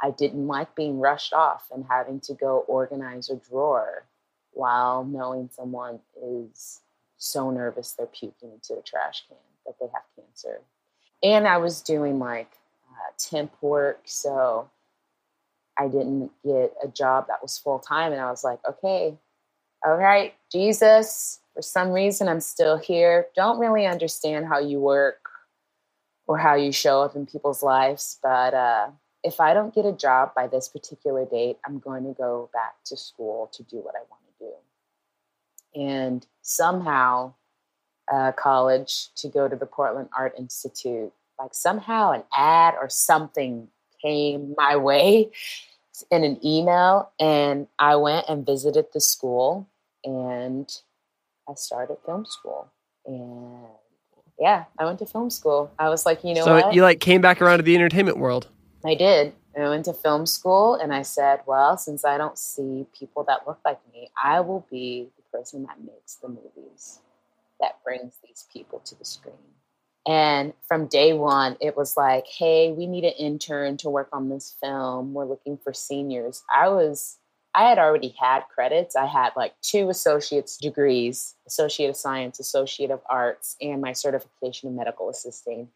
[0.02, 4.06] I didn't like being rushed off and having to go organize a drawer
[4.52, 6.80] while knowing someone is
[7.18, 10.60] so nervous they're puking into a trash can that they have cancer.
[11.22, 12.50] And I was doing like
[13.18, 14.70] temp work, so
[15.78, 18.12] I didn't get a job that was full time.
[18.12, 19.16] And I was like, okay,
[19.84, 23.26] all right, Jesus, for some reason I'm still here.
[23.34, 25.28] Don't really understand how you work
[26.26, 28.88] or how you show up in people's lives, but uh,
[29.22, 32.74] if I don't get a job by this particular date, I'm going to go back
[32.86, 35.80] to school to do what I want to do.
[35.80, 37.34] And somehow,
[38.12, 43.68] uh, college to go to the Portland Art Institute, like somehow an ad or something
[44.02, 45.30] came my way
[46.10, 49.68] in an email, and I went and visited the school,
[50.04, 50.70] and
[51.48, 52.70] I started film school.
[53.06, 53.66] And
[54.38, 55.70] yeah, I went to film school.
[55.78, 56.74] I was like, you know so what?
[56.74, 58.48] you like came back around to the entertainment world.
[58.84, 59.32] I did.
[59.58, 63.46] I went to film school and I said, well, since I don't see people that
[63.46, 67.00] look like me, I will be the person that makes the movies
[67.58, 69.34] that brings these people to the screen.
[70.06, 74.28] And from day one, it was like, hey, we need an intern to work on
[74.28, 75.14] this film.
[75.14, 76.44] We're looking for seniors.
[76.52, 77.18] I was,
[77.54, 78.94] I had already had credits.
[78.94, 84.68] I had like two associate's degrees Associate of Science, Associate of Arts, and my certification
[84.68, 85.68] in medical assisting.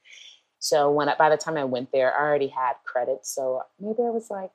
[0.60, 3.34] So when by the time I went there, I already had credits.
[3.34, 4.50] So maybe I was like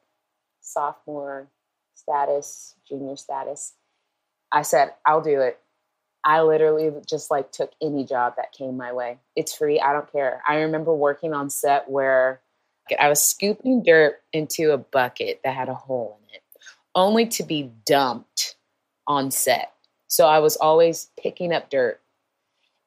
[0.62, 1.47] sophomore
[1.95, 3.74] status, junior status.
[4.52, 5.60] I said, I'll do it.
[6.26, 9.20] I literally just like took any job that came my way.
[9.36, 9.80] It's free.
[9.80, 10.42] I don't care.
[10.48, 12.42] I remember working on set where
[13.00, 16.42] I was scooping dirt into a bucket that had a hole in it,
[16.96, 18.56] only to be dumped
[19.06, 19.72] on set.
[20.08, 22.02] So I was always picking up dirt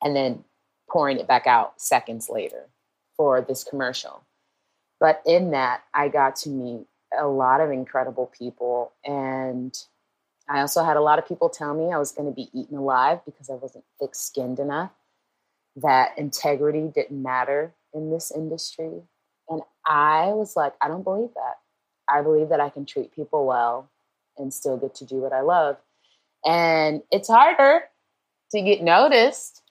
[0.02, 0.44] and then
[0.90, 2.66] pouring it back out seconds later
[3.16, 4.24] for this commercial.
[4.98, 6.86] But in that, I got to meet
[7.16, 8.92] a lot of incredible people.
[9.04, 9.76] And
[10.48, 12.76] I also had a lot of people tell me I was going to be eaten
[12.76, 14.90] alive because I wasn't thick skinned enough,
[15.76, 19.02] that integrity didn't matter in this industry.
[19.48, 21.58] And I was like, I don't believe that.
[22.08, 23.90] I believe that I can treat people well
[24.38, 25.76] and still get to do what I love.
[26.44, 27.82] And it's harder
[28.52, 29.62] to get noticed.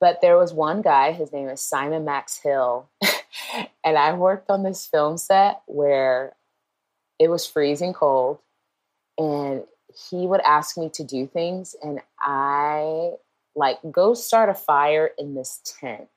[0.00, 2.88] But there was one guy, his name is Simon Max Hill.
[3.84, 6.34] and I worked on this film set where
[7.18, 8.38] it was freezing cold.
[9.16, 9.62] And
[10.10, 11.74] he would ask me to do things.
[11.82, 13.12] And I
[13.54, 16.08] like go start a fire in this tent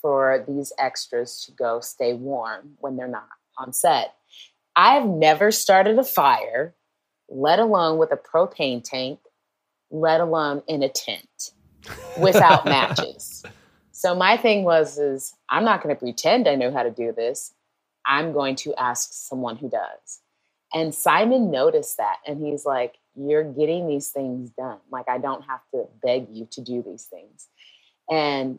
[0.00, 3.28] for these extras to go stay warm when they're not
[3.58, 4.14] on set.
[4.76, 6.74] I've never started a fire,
[7.28, 9.18] let alone with a propane tank,
[9.90, 11.52] let alone in a tent
[12.20, 13.44] without matches.
[14.00, 17.12] So my thing was is I'm not going to pretend I know how to do
[17.12, 17.52] this.
[18.06, 20.22] I'm going to ask someone who does.
[20.72, 24.78] And Simon noticed that and he's like, You're getting these things done.
[24.90, 27.48] Like, I don't have to beg you to do these things.
[28.10, 28.58] And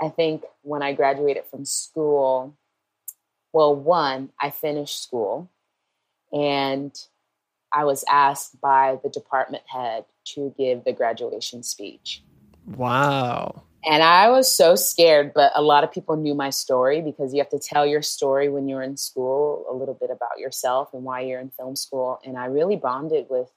[0.00, 2.56] I think when I graduated from school,
[3.52, 5.50] well, one, I finished school
[6.32, 6.92] and
[7.72, 10.04] I was asked by the department head
[10.34, 12.22] to give the graduation speech.
[12.66, 13.64] Wow.
[13.84, 17.38] And I was so scared, but a lot of people knew my story because you
[17.38, 21.02] have to tell your story when you're in school, a little bit about yourself and
[21.02, 22.20] why you're in film school.
[22.24, 23.50] And I really bonded with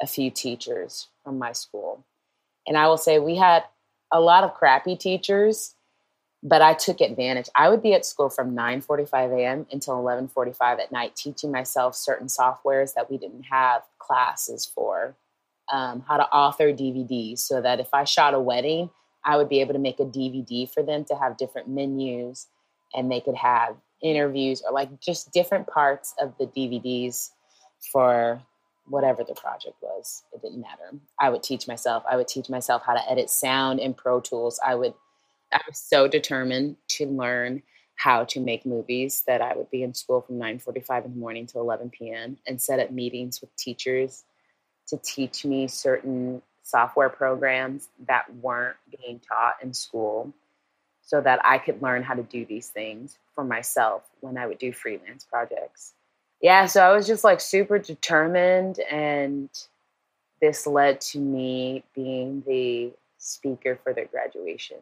[0.00, 2.04] a few teachers from my school.
[2.66, 3.64] And I will say we had
[4.12, 5.74] a lot of crappy teachers,
[6.42, 7.48] but I took advantage.
[7.56, 9.66] I would be at school from 9:45 a.m.
[9.72, 15.16] until 11:45 at night teaching myself certain softwares that we didn't have classes for.
[15.72, 18.90] Um, how to author DVDs so that if I shot a wedding,
[19.24, 22.46] I would be able to make a DVD for them to have different menus
[22.94, 27.30] and they could have interviews or like just different parts of the DVDs
[27.92, 28.40] for
[28.86, 30.24] whatever the project was.
[30.32, 30.98] It didn't matter.
[31.18, 32.04] I would teach myself.
[32.10, 34.60] I would teach myself how to edit sound in Pro Tools.
[34.64, 34.94] I would
[35.52, 37.62] I was so determined to learn
[37.96, 41.46] how to make movies that I would be in school from 9:45 in the morning
[41.48, 42.38] to 11 p.m.
[42.46, 44.24] and set up meetings with teachers
[44.88, 50.32] to teach me certain software programs that weren't being taught in school
[51.02, 54.58] so that I could learn how to do these things for myself when I would
[54.58, 55.92] do freelance projects.
[56.40, 59.48] Yeah, so I was just like super determined, and
[60.40, 64.78] this led to me being the speaker for the graduation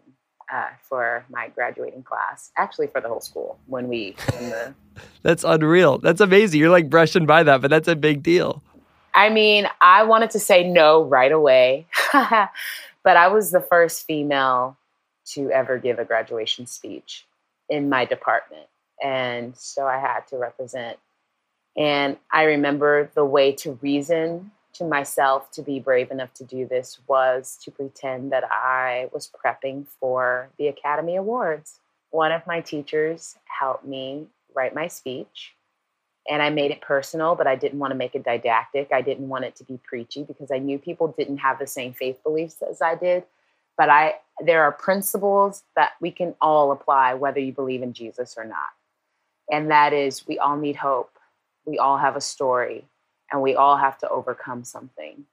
[0.53, 4.15] uh, for my graduating class, actually for the whole school when we.
[4.33, 4.75] When the,
[5.23, 5.99] that's unreal.
[5.99, 6.61] That's amazing.
[6.61, 8.63] You're like brushing by that, but that's a big deal.
[9.15, 14.77] I mean, I wanted to say no right away, but I was the first female
[15.27, 17.27] to ever give a graduation speech
[17.69, 18.67] in my department.
[19.03, 20.99] And so I had to represent.
[21.77, 26.67] And I remember the way to reason to myself to be brave enough to do
[26.67, 31.81] this was to pretend that I was prepping for the Academy Awards.
[32.11, 35.55] One of my teachers helped me write my speech
[36.29, 38.91] and I made it personal, but I didn't want to make it didactic.
[38.93, 41.93] I didn't want it to be preachy because I knew people didn't have the same
[41.93, 43.25] faith beliefs as I did.
[43.77, 48.37] But I there are principles that we can all apply whether you believe in Jesus
[48.37, 48.71] or not.
[49.51, 51.11] And that is we all need hope.
[51.65, 52.85] We all have a story
[53.31, 55.25] and we all have to overcome something.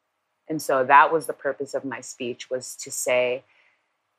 [0.47, 3.43] And so that was the purpose of my speech was to say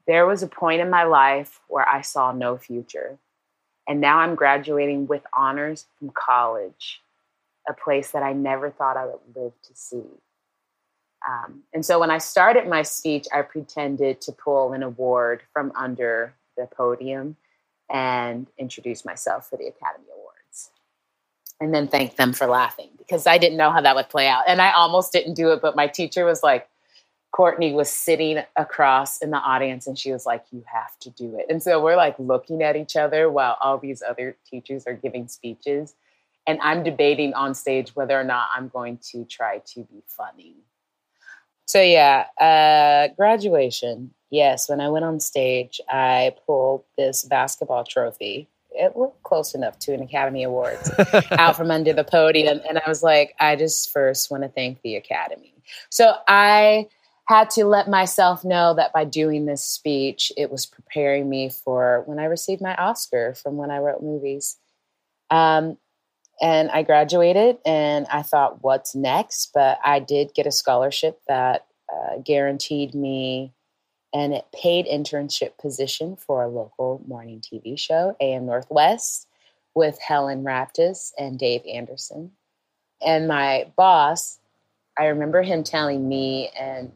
[0.06, 3.18] there was a point in my life where I saw no future
[3.88, 7.00] and now I'm graduating with honors from college,
[7.68, 10.04] a place that I never thought I would live to see.
[11.28, 15.72] Um, and so when I started my speech, I pretended to pull an award from
[15.76, 17.36] under the podium
[17.90, 20.70] and introduce myself for the Academy Awards.
[21.60, 24.44] And then thank them for laughing because I didn't know how that would play out.
[24.46, 26.68] And I almost didn't do it, but my teacher was like,
[27.32, 31.38] Courtney was sitting across in the audience and she was like, You have to do
[31.38, 31.46] it.
[31.48, 35.28] And so we're like looking at each other while all these other teachers are giving
[35.28, 35.94] speeches.
[36.46, 40.56] And I'm debating on stage whether or not I'm going to try to be funny.
[41.66, 44.12] So, yeah, uh, graduation.
[44.30, 48.48] Yes, when I went on stage, I pulled this basketball trophy.
[48.72, 50.90] It looked close enough to an Academy Awards
[51.30, 52.60] out from under the podium.
[52.68, 55.54] And I was like, I just first want to thank the Academy.
[55.90, 56.88] So I
[57.30, 62.02] had to let myself know that by doing this speech, it was preparing me for
[62.06, 64.56] when I received my Oscar from when I wrote movies.
[65.30, 65.78] Um,
[66.42, 69.52] and I graduated, and I thought, what's next?
[69.54, 73.52] But I did get a scholarship that uh, guaranteed me
[74.12, 79.28] an paid internship position for a local morning TV show, AM Northwest,
[79.72, 82.32] with Helen Raptis and Dave Anderson.
[83.00, 84.40] And my boss,
[84.98, 86.90] I remember him telling me and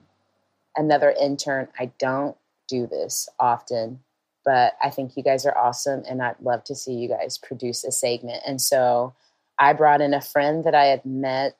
[0.76, 2.36] another intern, I don't
[2.68, 4.00] do this often,
[4.44, 7.84] but I think you guys are awesome and I'd love to see you guys produce
[7.84, 8.42] a segment.
[8.46, 9.14] And so
[9.58, 11.56] I brought in a friend that I had met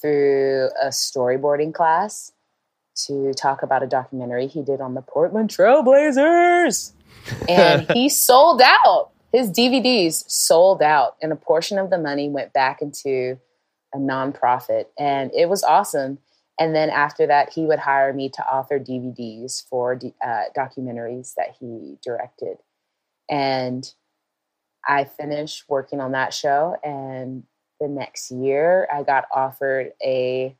[0.00, 2.32] through a storyboarding class
[3.06, 6.92] to talk about a documentary he did on the Portland Trailblazers.
[7.48, 9.10] And he sold out.
[9.32, 13.38] His DVDs sold out, and a portion of the money went back into
[13.94, 14.86] a nonprofit.
[14.98, 16.18] And it was awesome.
[16.60, 21.56] And then after that, he would hire me to author DVDs for uh, documentaries that
[21.58, 22.58] he directed.
[23.30, 23.90] And
[24.86, 26.76] I finished working on that show.
[26.84, 27.44] And
[27.80, 30.54] the next year, I got offered a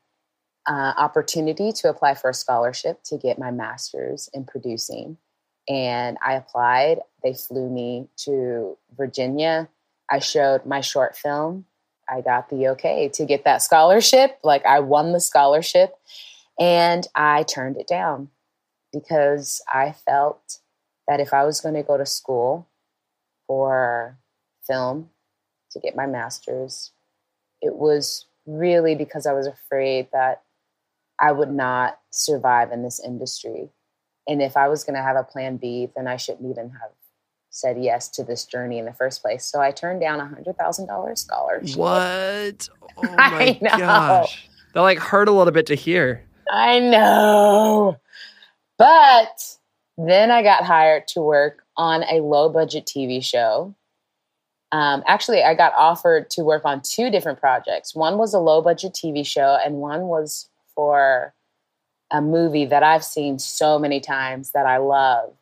[0.67, 5.17] uh, opportunity to apply for a scholarship to get my master's in producing.
[5.69, 6.99] And I applied.
[7.23, 9.69] They flew me to Virginia.
[10.09, 11.65] I showed my short film.
[12.11, 14.37] I got the okay to get that scholarship.
[14.43, 15.95] Like I won the scholarship
[16.59, 18.29] and I turned it down
[18.91, 20.59] because I felt
[21.07, 22.67] that if I was going to go to school
[23.47, 24.17] for
[24.67, 25.09] film
[25.71, 26.91] to get my master's,
[27.61, 30.41] it was really because I was afraid that
[31.19, 33.69] I would not survive in this industry.
[34.27, 36.91] And if I was going to have a plan B, then I shouldn't even have
[37.51, 39.45] said yes to this journey in the first place.
[39.45, 41.77] So I turned down a hundred thousand dollars scholarship.
[41.77, 42.69] What?
[42.97, 44.49] Oh my gosh.
[44.73, 46.23] That like hurt a little bit to hear.
[46.51, 47.97] I know.
[48.77, 49.55] But
[49.97, 53.73] then I got hired to work on a low budget TV show.
[54.73, 57.95] Um, actually, I got offered to work on two different projects.
[57.95, 61.33] One was a low budget TV show, and one was for
[62.11, 65.33] a movie that I've seen so many times that I love.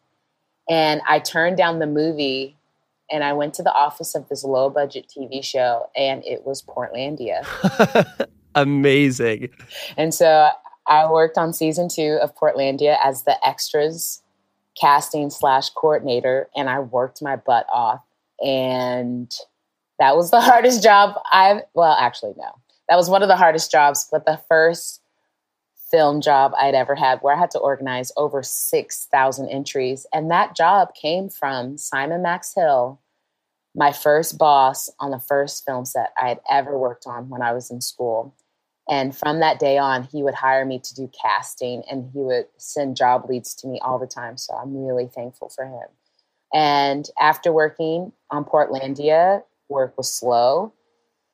[0.69, 2.55] And I turned down the movie
[3.11, 6.61] and I went to the office of this low budget TV show, and it was
[6.61, 7.43] Portlandia.
[8.55, 9.49] Amazing.
[9.97, 10.49] And so
[10.87, 14.21] I worked on season two of Portlandia as the extras
[14.79, 18.01] casting slash coordinator, and I worked my butt off.
[18.43, 19.33] And
[19.99, 22.51] that was the hardest job I've, well, actually, no.
[22.87, 24.98] That was one of the hardest jobs, but the first
[25.91, 30.05] film job I'd ever had where I had to organize over 6,000 entries.
[30.13, 32.99] And that job came from Simon Max Hill,
[33.75, 37.53] my first boss on the first film set I had ever worked on when I
[37.53, 38.35] was in school.
[38.89, 42.47] And from that day on, he would hire me to do casting and he would
[42.57, 44.37] send job leads to me all the time.
[44.37, 45.87] So I'm really thankful for him.
[46.53, 50.73] And after working on Portlandia, work was slow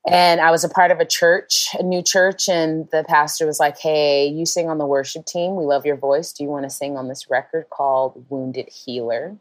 [0.07, 3.59] and I was a part of a church, a new church, and the pastor was
[3.59, 5.55] like, Hey, you sing on the worship team.
[5.55, 6.31] We love your voice.
[6.31, 9.35] Do you want to sing on this record called Wounded Healer?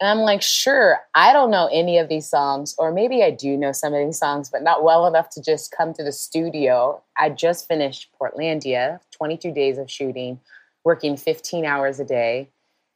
[0.00, 3.58] And I'm like, Sure, I don't know any of these songs, or maybe I do
[3.58, 7.02] know some of these songs, but not well enough to just come to the studio.
[7.18, 10.40] I just finished Portlandia, 22 days of shooting,
[10.82, 12.48] working 15 hours a day.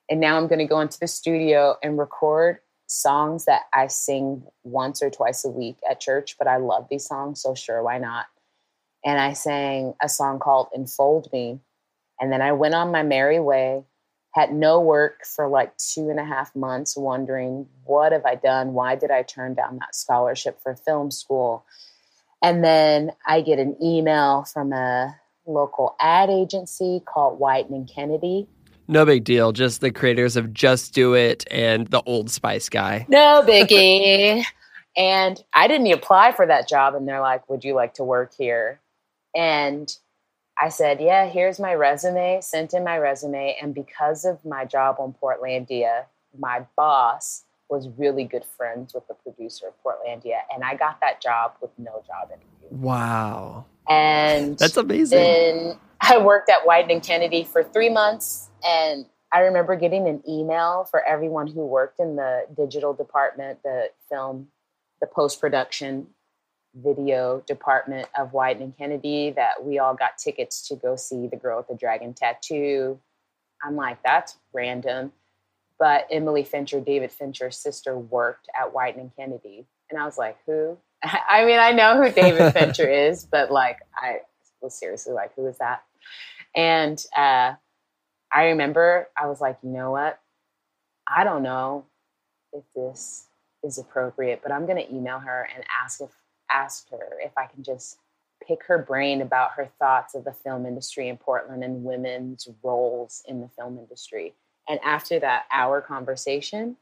[0.08, 2.60] And now I'm going to go into the studio and record
[2.90, 7.06] songs that I sing once or twice a week at church, but I love these
[7.06, 8.26] songs, so sure, why not?
[9.04, 11.60] And I sang a song called Enfold Me.
[12.20, 13.84] And then I went on my merry way,
[14.34, 18.74] had no work for like two and a half months, wondering, what have I done?
[18.74, 21.64] Why did I turn down that scholarship for film school?
[22.42, 25.16] And then I get an email from a
[25.46, 28.48] local ad agency called Wieden and Kennedy
[28.90, 29.52] no big deal.
[29.52, 33.06] Just the creators of Just Do It and the Old Spice guy.
[33.08, 34.44] No biggie.
[34.96, 36.94] and I didn't apply for that job.
[36.94, 38.80] And they're like, Would you like to work here?
[39.34, 39.90] And
[40.60, 43.56] I said, Yeah, here's my resume, sent in my resume.
[43.62, 46.04] And because of my job on Portlandia,
[46.38, 50.40] my boss was really good friends with the producer of Portlandia.
[50.52, 52.76] And I got that job with no job interview.
[52.76, 53.66] Wow.
[53.88, 55.18] And that's amazing.
[55.18, 60.22] Then I worked at Wieden and Kennedy for three months and I remember getting an
[60.28, 64.48] email for everyone who worked in the digital department, the film,
[65.00, 66.08] the post production
[66.74, 71.36] video department of Wieden and Kennedy that we all got tickets to go see the
[71.36, 72.98] girl with the dragon tattoo.
[73.64, 75.12] I'm like, that's random.
[75.78, 79.66] But Emily Fincher, David Fincher's sister, worked at Wieden and Kennedy.
[79.90, 80.76] And I was like, who?
[81.02, 84.20] I mean, I know who David Fincher is, but like, I
[84.60, 85.82] was seriously like, who is that?
[86.54, 87.54] And uh,
[88.32, 90.20] I remember I was like, you know what?
[91.06, 91.86] I don't know
[92.52, 93.26] if this
[93.64, 96.10] is appropriate, but I'm going to email her and ask if
[96.50, 97.98] ask her if I can just
[98.46, 103.22] pick her brain about her thoughts of the film industry in Portland and women's roles
[103.28, 104.34] in the film industry.
[104.68, 106.76] And after that hour conversation,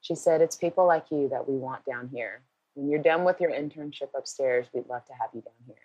[0.00, 2.42] she said, It's people like you that we want down here.
[2.74, 5.76] When you're done with your internship upstairs, we'd love to have you down here.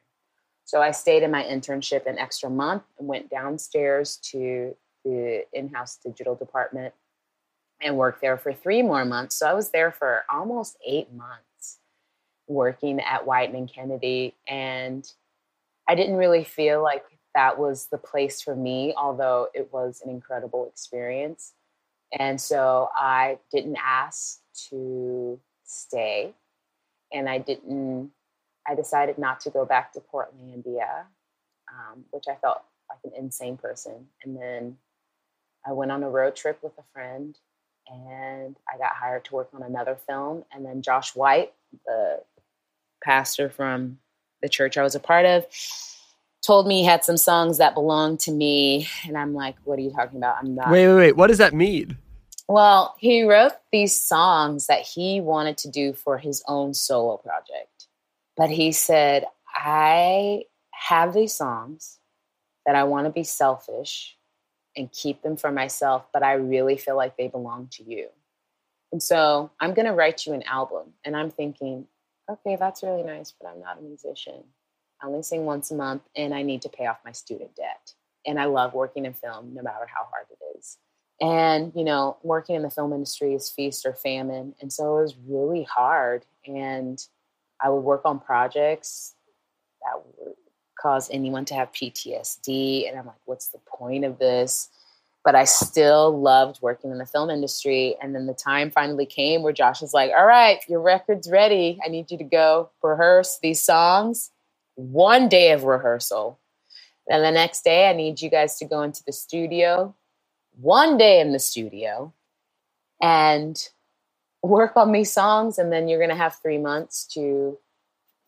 [0.65, 5.69] So I stayed in my internship an extra month and went downstairs to the in
[5.69, 6.93] house digital department
[7.81, 9.35] and worked there for three more months.
[9.35, 11.79] So I was there for almost eight months
[12.47, 14.35] working at Wieden and Kennedy.
[14.47, 15.09] And
[15.87, 20.09] I didn't really feel like that was the place for me, although it was an
[20.09, 21.53] incredible experience.
[22.17, 24.39] And so I didn't ask
[24.69, 26.33] to stay.
[27.13, 28.11] And I didn't,
[28.67, 31.05] I decided not to go back to Portlandia,
[31.71, 34.07] um, which I felt like an insane person.
[34.23, 34.77] And then
[35.65, 37.37] I went on a road trip with a friend
[37.87, 40.43] and I got hired to work on another film.
[40.53, 41.53] And then Josh White,
[41.85, 42.21] the
[43.03, 43.99] pastor from
[44.41, 45.45] the church I was a part of,
[46.45, 48.87] told me he had some songs that belonged to me.
[49.05, 50.37] And I'm like, what are you talking about?
[50.39, 50.71] I'm not.
[50.71, 51.15] Wait, wait, wait.
[51.15, 51.97] What does that mean?
[52.47, 57.87] Well, he wrote these songs that he wanted to do for his own solo project.
[58.35, 61.99] But he said, I have these songs
[62.65, 64.15] that I want to be selfish
[64.75, 68.07] and keep them for myself, but I really feel like they belong to you.
[68.91, 70.93] And so I'm going to write you an album.
[71.03, 71.85] And I'm thinking,
[72.29, 74.43] okay, that's really nice, but I'm not a musician.
[75.01, 77.93] I only sing once a month and I need to pay off my student debt.
[78.25, 80.77] And I love working in film no matter how hard it is.
[81.21, 84.55] And, you know, working in the film industry is feast or famine.
[84.61, 86.25] And so it was really hard.
[86.45, 87.03] And
[87.61, 89.15] I would work on projects
[89.81, 90.35] that would
[90.81, 92.89] cause anyone to have PTSD.
[92.89, 94.69] And I'm like, what's the point of this?
[95.23, 97.95] But I still loved working in the film industry.
[98.01, 101.79] And then the time finally came where Josh was like, all right, your record's ready.
[101.85, 104.31] I need you to go rehearse these songs.
[104.75, 106.39] One day of rehearsal.
[107.07, 109.95] Then the next day, I need you guys to go into the studio
[110.61, 112.13] one day in the studio
[113.01, 113.57] and
[114.41, 115.57] work on these songs.
[115.57, 117.57] And then you're going to have three months to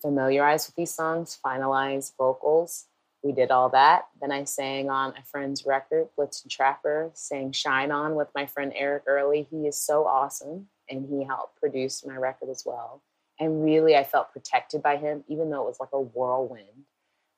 [0.02, 2.86] familiarize with these songs, finalize vocals.
[3.24, 4.08] We did all that.
[4.20, 8.74] Then I sang on a friend's record, Blitzen Trapper, sang Shine On with my friend
[8.76, 9.48] Eric Earley.
[9.50, 10.68] He is so awesome.
[10.90, 13.04] And he helped produce my record as well.
[13.40, 16.86] And really, I felt protected by him, even though it was like a whirlwind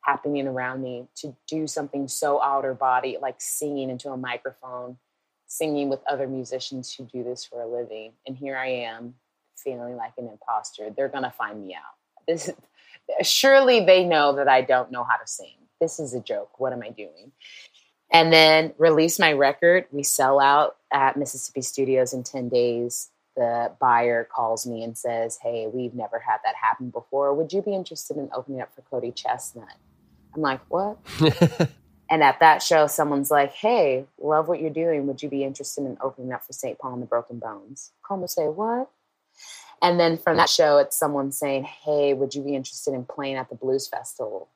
[0.01, 4.97] happening around me to do something so outer body, like singing into a microphone,
[5.47, 8.13] singing with other musicians who do this for a living.
[8.25, 9.15] And here I am
[9.55, 10.89] feeling like an imposter.
[10.89, 11.95] They're going to find me out.
[12.27, 12.49] This
[13.21, 15.55] surely they know that I don't know how to sing.
[15.79, 16.59] This is a joke.
[16.59, 17.31] What am I doing?
[18.11, 19.85] And then release my record.
[19.91, 23.09] We sell out at Mississippi Studios in 10 days.
[23.35, 27.33] The buyer calls me and says, Hey, we've never had that happen before.
[27.33, 29.65] Would you be interested in opening up for Cody ChesnuTT?
[30.35, 30.97] I'm like, what?
[32.09, 35.07] and at that show, someone's like, hey, love what you're doing.
[35.07, 36.77] Would you be interested in opening up for St.
[36.79, 37.91] Paul and the Broken Bones?
[38.01, 38.89] Como say, what?
[39.83, 43.35] And then from that show, it's someone saying, hey, would you be interested in playing
[43.35, 44.47] at the Blues Festival?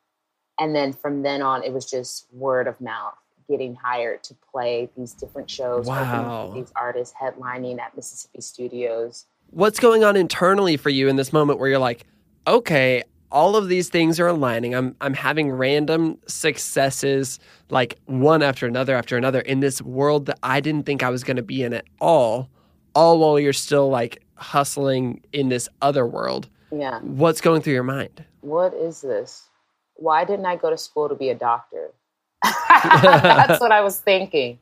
[0.58, 3.14] And then from then on, it was just word of mouth,
[3.50, 5.86] getting hired to play these different shows.
[5.86, 6.54] Wow.
[6.56, 9.26] These artists headlining at Mississippi Studios.
[9.52, 12.06] What's going on internally for you in this moment where you're like,
[12.48, 14.74] okay, all of these things are aligning.
[14.74, 20.40] I'm I'm having random successes like one after another after another in this world that
[20.44, 22.50] I didn't think I was going to be in at all.
[22.98, 26.50] All while you're still like hustling in this other world.
[26.72, 27.00] Yeah.
[27.02, 28.24] What's going through your mind?
[28.42, 29.50] What is this?
[29.98, 31.92] Why didn't I go to school to be a doctor?
[32.44, 34.58] That's what I was thinking.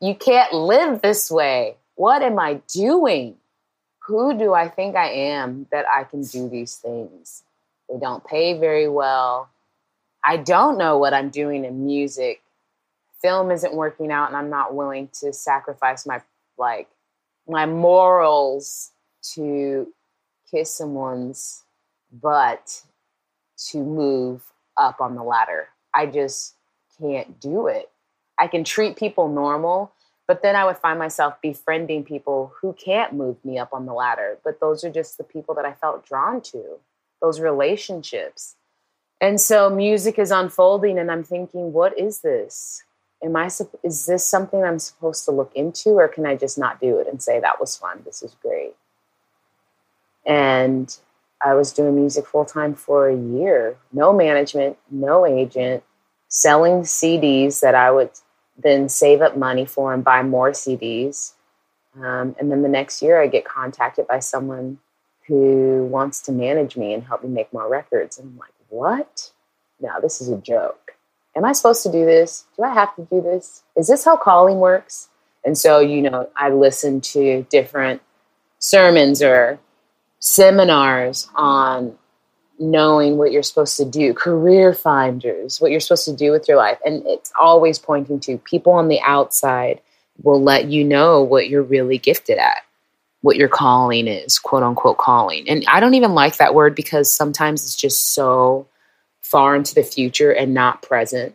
[0.00, 1.76] You can't live this way.
[1.94, 3.36] What am I doing?
[4.06, 7.42] Who do I think I am that I can do these things?
[7.90, 9.50] They don't pay very well.
[10.24, 12.40] I don't know what I'm doing in music.
[13.20, 16.22] Film isn't working out and I'm not willing to sacrifice my
[16.56, 16.88] like
[17.48, 18.90] my morals
[19.34, 19.92] to
[20.50, 21.64] kiss someone's
[22.12, 22.82] butt
[23.70, 24.42] to move
[24.76, 25.68] up on the ladder.
[25.94, 26.54] I just
[26.98, 27.90] can't do it.
[28.38, 29.92] I can treat people normal,
[30.26, 33.92] but then I would find myself befriending people who can't move me up on the
[33.92, 34.38] ladder.
[34.44, 36.78] But those are just the people that I felt drawn to
[37.20, 38.56] those relationships.
[39.20, 42.82] And so music is unfolding, and I'm thinking, what is this?
[43.22, 43.48] Am I
[43.82, 47.06] is this something I'm supposed to look into, or can I just not do it
[47.06, 48.02] and say that was fun?
[48.04, 48.74] This is great.
[50.26, 50.96] And
[51.44, 55.82] I was doing music full time for a year, no management, no agent,
[56.28, 58.10] selling CDs that I would
[58.56, 61.32] then save up money for and buy more CDs.
[61.96, 64.78] Um, and then the next year, I get contacted by someone
[65.26, 68.18] who wants to manage me and help me make more records.
[68.18, 69.30] And I'm like, what?
[69.80, 70.92] No, this is a joke.
[71.36, 72.44] Am I supposed to do this?
[72.56, 73.62] Do I have to do this?
[73.76, 75.08] Is this how calling works?
[75.44, 78.02] And so, you know, I listened to different
[78.58, 79.58] sermons or
[80.20, 81.98] seminars on
[82.58, 86.56] knowing what you're supposed to do, career finders, what you're supposed to do with your
[86.56, 86.78] life.
[86.84, 89.80] And it's always pointing to people on the outside
[90.22, 92.58] will let you know what you're really gifted at,
[93.22, 95.48] what your calling is, quote unquote calling.
[95.48, 98.66] And I don't even like that word because sometimes it's just so
[99.32, 101.34] far into the future and not present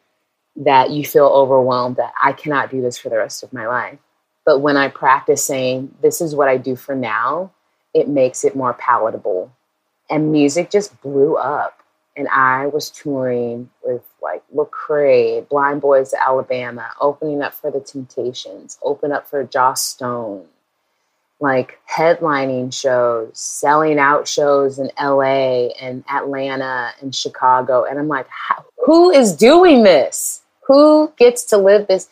[0.56, 3.98] that you feel overwhelmed that I cannot do this for the rest of my life.
[4.46, 7.52] But when I practice saying, this is what I do for now,
[7.96, 9.52] it makes it more palatable.
[10.12, 11.82] And music just blew up.
[12.16, 17.80] And I was touring with like Lecrae, Blind Boys of Alabama, opening up for the
[17.80, 20.46] Temptations, open up for Joss Stone,
[21.40, 27.84] like headlining shows, selling out shows in LA and Atlanta and Chicago.
[27.84, 28.28] And I'm like,
[28.86, 30.42] who is doing this?
[30.68, 32.10] Who gets to live this?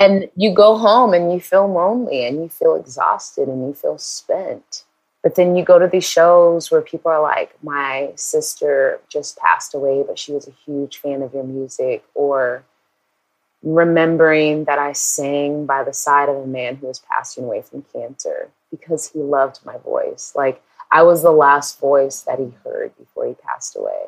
[0.00, 3.96] And you go home and you feel lonely and you feel exhausted and you feel
[3.98, 4.84] spent.
[5.22, 9.74] But then you go to these shows where people are like, my sister just passed
[9.74, 12.04] away, but she was a huge fan of your music.
[12.14, 12.64] Or
[13.62, 17.86] remembering that I sang by the side of a man who was passing away from
[17.92, 20.32] cancer because he loved my voice.
[20.34, 24.06] Like I was the last voice that he heard before he passed away.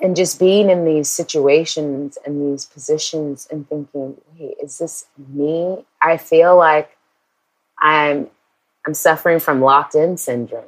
[0.00, 5.84] And just being in these situations and these positions and thinking, wait, is this me?
[6.00, 6.96] I feel like
[7.80, 8.28] I'm
[8.86, 10.64] I'm suffering from locked in syndrome.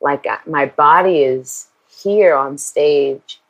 [0.00, 1.66] Like uh, my body is
[2.02, 3.40] here on stage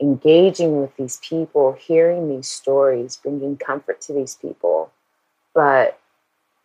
[0.00, 4.90] engaging with these people, hearing these stories, bringing comfort to these people.
[5.54, 5.98] But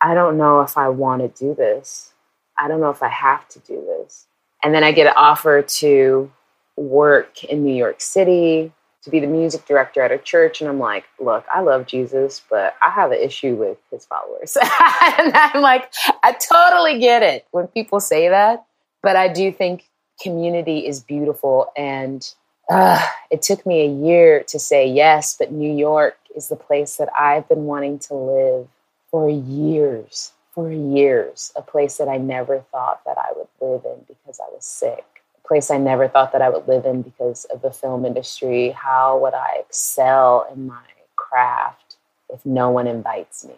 [0.00, 2.12] I don't know if I want to do this.
[2.58, 4.26] I don't know if I have to do this.
[4.62, 6.30] And then I get an offer to
[6.76, 8.72] work in New York City
[9.02, 10.60] to be the music director at a church.
[10.60, 14.56] And I'm like, look, I love Jesus, but I have an issue with his followers.
[14.60, 15.92] and I'm like,
[16.22, 18.64] I totally get it when people say that.
[19.02, 19.88] But I do think
[20.20, 22.28] community is beautiful and
[22.68, 26.96] uh, it took me a year to say yes, but New York is the place
[26.96, 28.68] that I've been wanting to live
[29.16, 31.50] for years, for years.
[31.56, 35.06] A place that I never thought that I would live in because I was sick.
[35.42, 38.72] A place I never thought that I would live in because of the film industry.
[38.72, 40.82] How would I excel in my
[41.16, 41.96] craft
[42.28, 43.54] if no one invites me?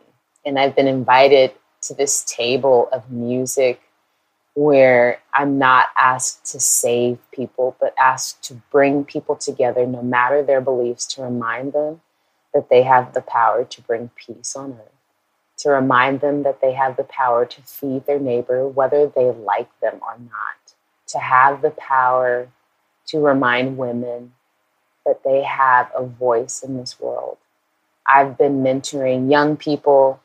[0.47, 1.51] And I've been invited
[1.83, 3.81] to this table of music
[4.55, 10.41] where I'm not asked to save people, but asked to bring people together, no matter
[10.41, 12.01] their beliefs, to remind them
[12.55, 14.93] that they have the power to bring peace on earth,
[15.59, 19.69] to remind them that they have the power to feed their neighbor, whether they like
[19.81, 20.75] them or not,
[21.09, 22.49] to have the power
[23.09, 24.33] to remind women
[25.05, 27.39] that they have a voice in this world.
[28.07, 30.21] I've been mentoring young people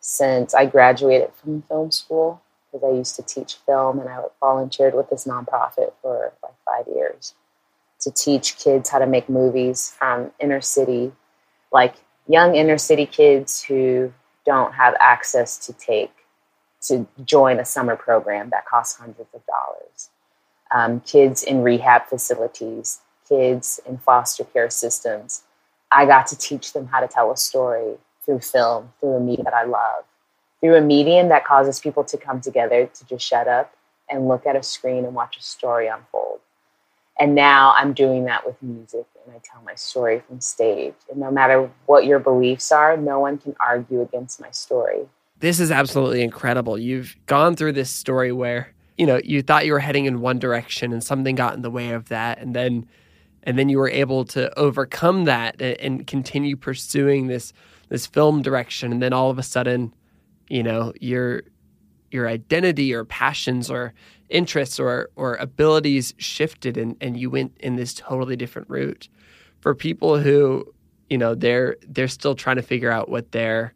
[0.00, 4.94] since I graduated from film school because I used to teach film and I volunteered
[4.94, 7.34] with this nonprofit for like five years
[8.00, 11.12] to teach kids how to make movies from inner city,
[11.72, 11.94] like
[12.28, 14.12] young inner city kids who
[14.48, 16.12] don't have access to take
[16.88, 20.10] to join a summer program that costs hundreds of dollars.
[20.74, 25.42] Um, kids in rehab facilities, kids in foster care systems.
[25.90, 29.44] I got to teach them how to tell a story through film, through a medium
[29.44, 30.04] that I love
[30.60, 33.74] through a medium that causes people to come together to just shut up
[34.10, 36.40] and look at a screen and watch a story unfold.
[37.18, 40.94] And now I'm doing that with music and I tell my story from stage.
[41.10, 45.08] And no matter what your beliefs are, no one can argue against my story.
[45.40, 46.78] This is absolutely incredible.
[46.78, 50.38] You've gone through this story where, you know, you thought you were heading in one
[50.38, 52.86] direction and something got in the way of that and then
[53.44, 57.52] and then you were able to overcome that and, and continue pursuing this
[57.88, 59.94] this film direction and then all of a sudden
[60.48, 61.42] you know your
[62.10, 63.92] your identity or passions or
[64.28, 69.08] interests or or abilities shifted and and you went in this totally different route.
[69.60, 70.64] For people who
[71.08, 73.74] you know they're they're still trying to figure out what their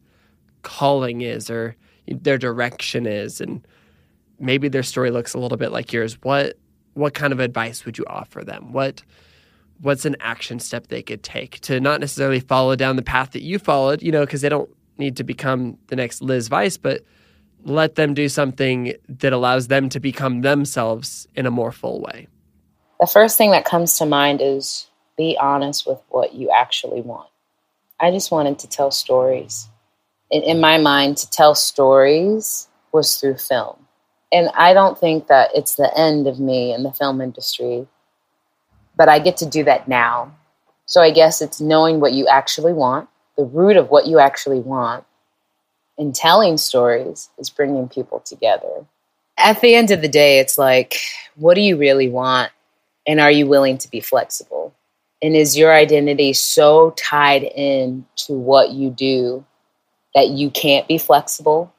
[0.63, 1.77] calling is or
[2.07, 3.67] their direction is and
[4.39, 6.59] maybe their story looks a little bit like yours what
[6.95, 8.73] what kind of advice would you offer them?
[8.73, 9.03] What
[9.81, 13.43] what's an action step they could take to not necessarily follow down the path that
[13.43, 17.05] you followed you know because they don't need to become the next Liz Vice, but
[17.65, 22.29] let them do something that allows them to become themselves in a more full way.
[23.01, 27.29] The first thing that comes to mind is be honest with what you actually want.
[28.01, 29.69] I just wanted to tell stories.
[30.31, 33.77] In, in my mind, to tell stories was through film.
[34.33, 37.87] And I don't think that it's the end of me in the film industry,
[38.97, 40.35] but I get to do that now.
[40.87, 44.61] So I guess it's knowing what you actually want, the root of what you actually
[44.61, 45.05] want
[45.99, 48.87] in telling stories is bringing people together.
[49.39, 50.99] At the end of the day, it's like,
[51.37, 52.51] what do you really want?
[53.07, 54.75] And are you willing to be flexible?
[55.23, 59.45] And is your identity so tied in to what you do
[60.15, 61.73] that you can't be flexible?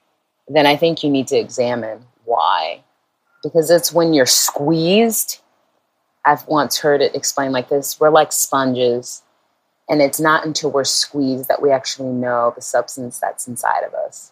[0.47, 2.83] Then I think you need to examine why.
[3.43, 5.41] Because it's when you're squeezed.
[6.25, 9.23] I've once heard it explained like this we're like sponges.
[9.89, 13.93] And it's not until we're squeezed that we actually know the substance that's inside of
[13.93, 14.31] us.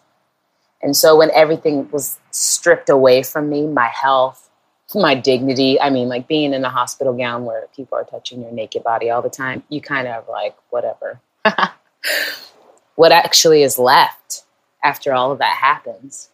[0.82, 4.50] And so when everything was stripped away from me, my health,
[4.94, 8.52] my dignity, I mean, like being in a hospital gown where people are touching your
[8.52, 11.20] naked body all the time, you kind of like, whatever.
[12.94, 14.44] what actually is left
[14.82, 16.30] after all of that happens?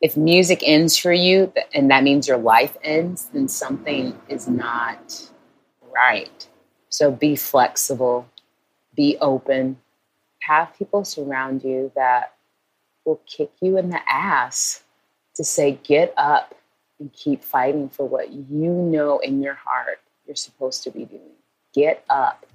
[0.00, 5.30] If music ends for you and that means your life ends, then something is not
[5.94, 6.48] right.
[6.88, 8.26] So be flexible,
[8.94, 9.78] be open,
[10.40, 12.34] have people surround you that
[13.04, 14.82] will kick you in the ass
[15.34, 16.54] to say, get up
[16.98, 21.32] and keep fighting for what you know in your heart you're supposed to be doing.
[21.72, 22.46] Get up.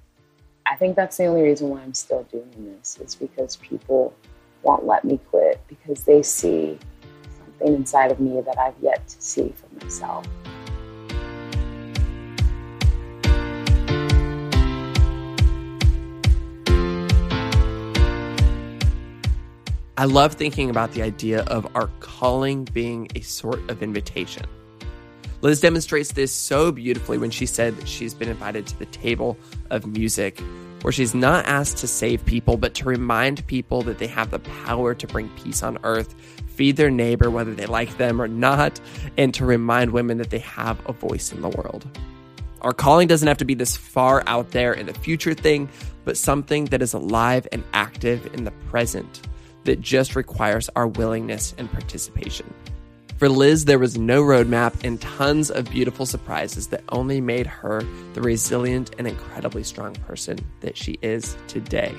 [0.66, 4.14] I think that's the only reason why I'm still doing this is because people
[4.62, 6.78] won't let me quit because they see
[7.38, 10.26] something inside of me that I've yet to see for myself.
[19.98, 24.44] I love thinking about the idea of our calling being a sort of invitation.
[25.40, 29.38] Liz demonstrates this so beautifully when she said that she's been invited to the table
[29.70, 30.38] of music,
[30.82, 34.38] where she's not asked to save people, but to remind people that they have the
[34.38, 36.14] power to bring peace on earth,
[36.46, 38.78] feed their neighbor, whether they like them or not,
[39.16, 41.86] and to remind women that they have a voice in the world.
[42.60, 45.70] Our calling doesn't have to be this far out there in the future thing,
[46.04, 49.25] but something that is alive and active in the present
[49.66, 52.52] that just requires our willingness and participation.
[53.18, 57.82] For Liz, there was no roadmap and tons of beautiful surprises that only made her
[58.12, 61.94] the resilient and incredibly strong person that she is today.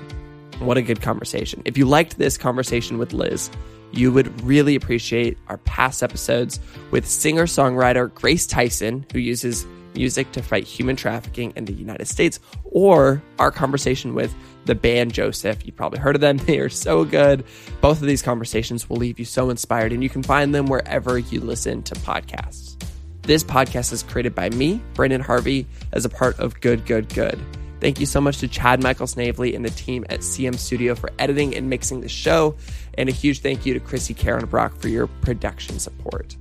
[0.60, 1.64] What a good conversation.
[1.66, 3.50] If you liked this conversation with Liz,
[3.92, 6.60] you would really appreciate our past episodes
[6.92, 9.66] with singer songwriter Grace Tyson, who uses
[9.96, 14.36] music to fight human trafficking in the United States, or our conversation with
[14.68, 15.66] the band Joseph.
[15.66, 17.44] You've probably heard of them, they are so good.
[17.82, 21.18] Both of these conversations will leave you so inspired, and you can find them wherever
[21.18, 22.76] you listen to podcasts.
[23.24, 27.38] This podcast is created by me, Branden Harvey, as a part of Good, Good, Good.
[27.80, 31.12] Thank you so much to Chad Michael Snavely and the team at CM Studio for
[31.20, 32.56] editing and mixing the show.
[32.98, 36.36] And a huge thank you to Chrissy Karen Brock for your production support.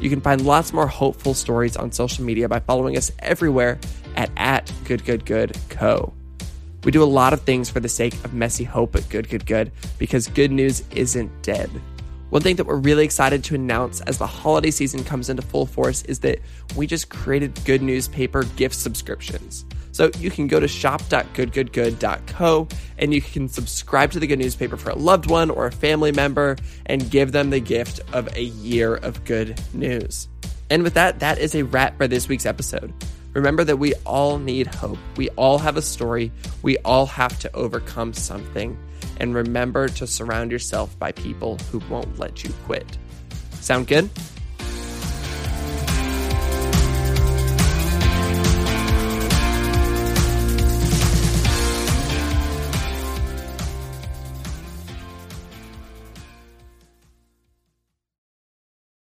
[0.00, 3.78] You can find lots more hopeful stories on social media by following us everywhere
[4.16, 6.12] at, at GoodGoodGoodCo.
[6.86, 9.44] We do a lot of things for the sake of messy hope at Good Good
[9.44, 11.68] Good because good news isn't dead.
[12.30, 15.66] One thing that we're really excited to announce as the holiday season comes into full
[15.66, 16.38] force is that
[16.76, 19.64] we just created good newspaper gift subscriptions.
[19.90, 22.68] So you can go to shop.goodgoodgood.co
[22.98, 26.12] and you can subscribe to the good newspaper for a loved one or a family
[26.12, 26.56] member
[26.86, 30.28] and give them the gift of a year of good news.
[30.70, 32.94] And with that, that is a wrap for this week's episode.
[33.36, 34.96] Remember that we all need hope.
[35.18, 36.32] We all have a story.
[36.62, 38.78] We all have to overcome something.
[39.18, 42.96] And remember to surround yourself by people who won't let you quit.
[43.60, 44.08] Sound good?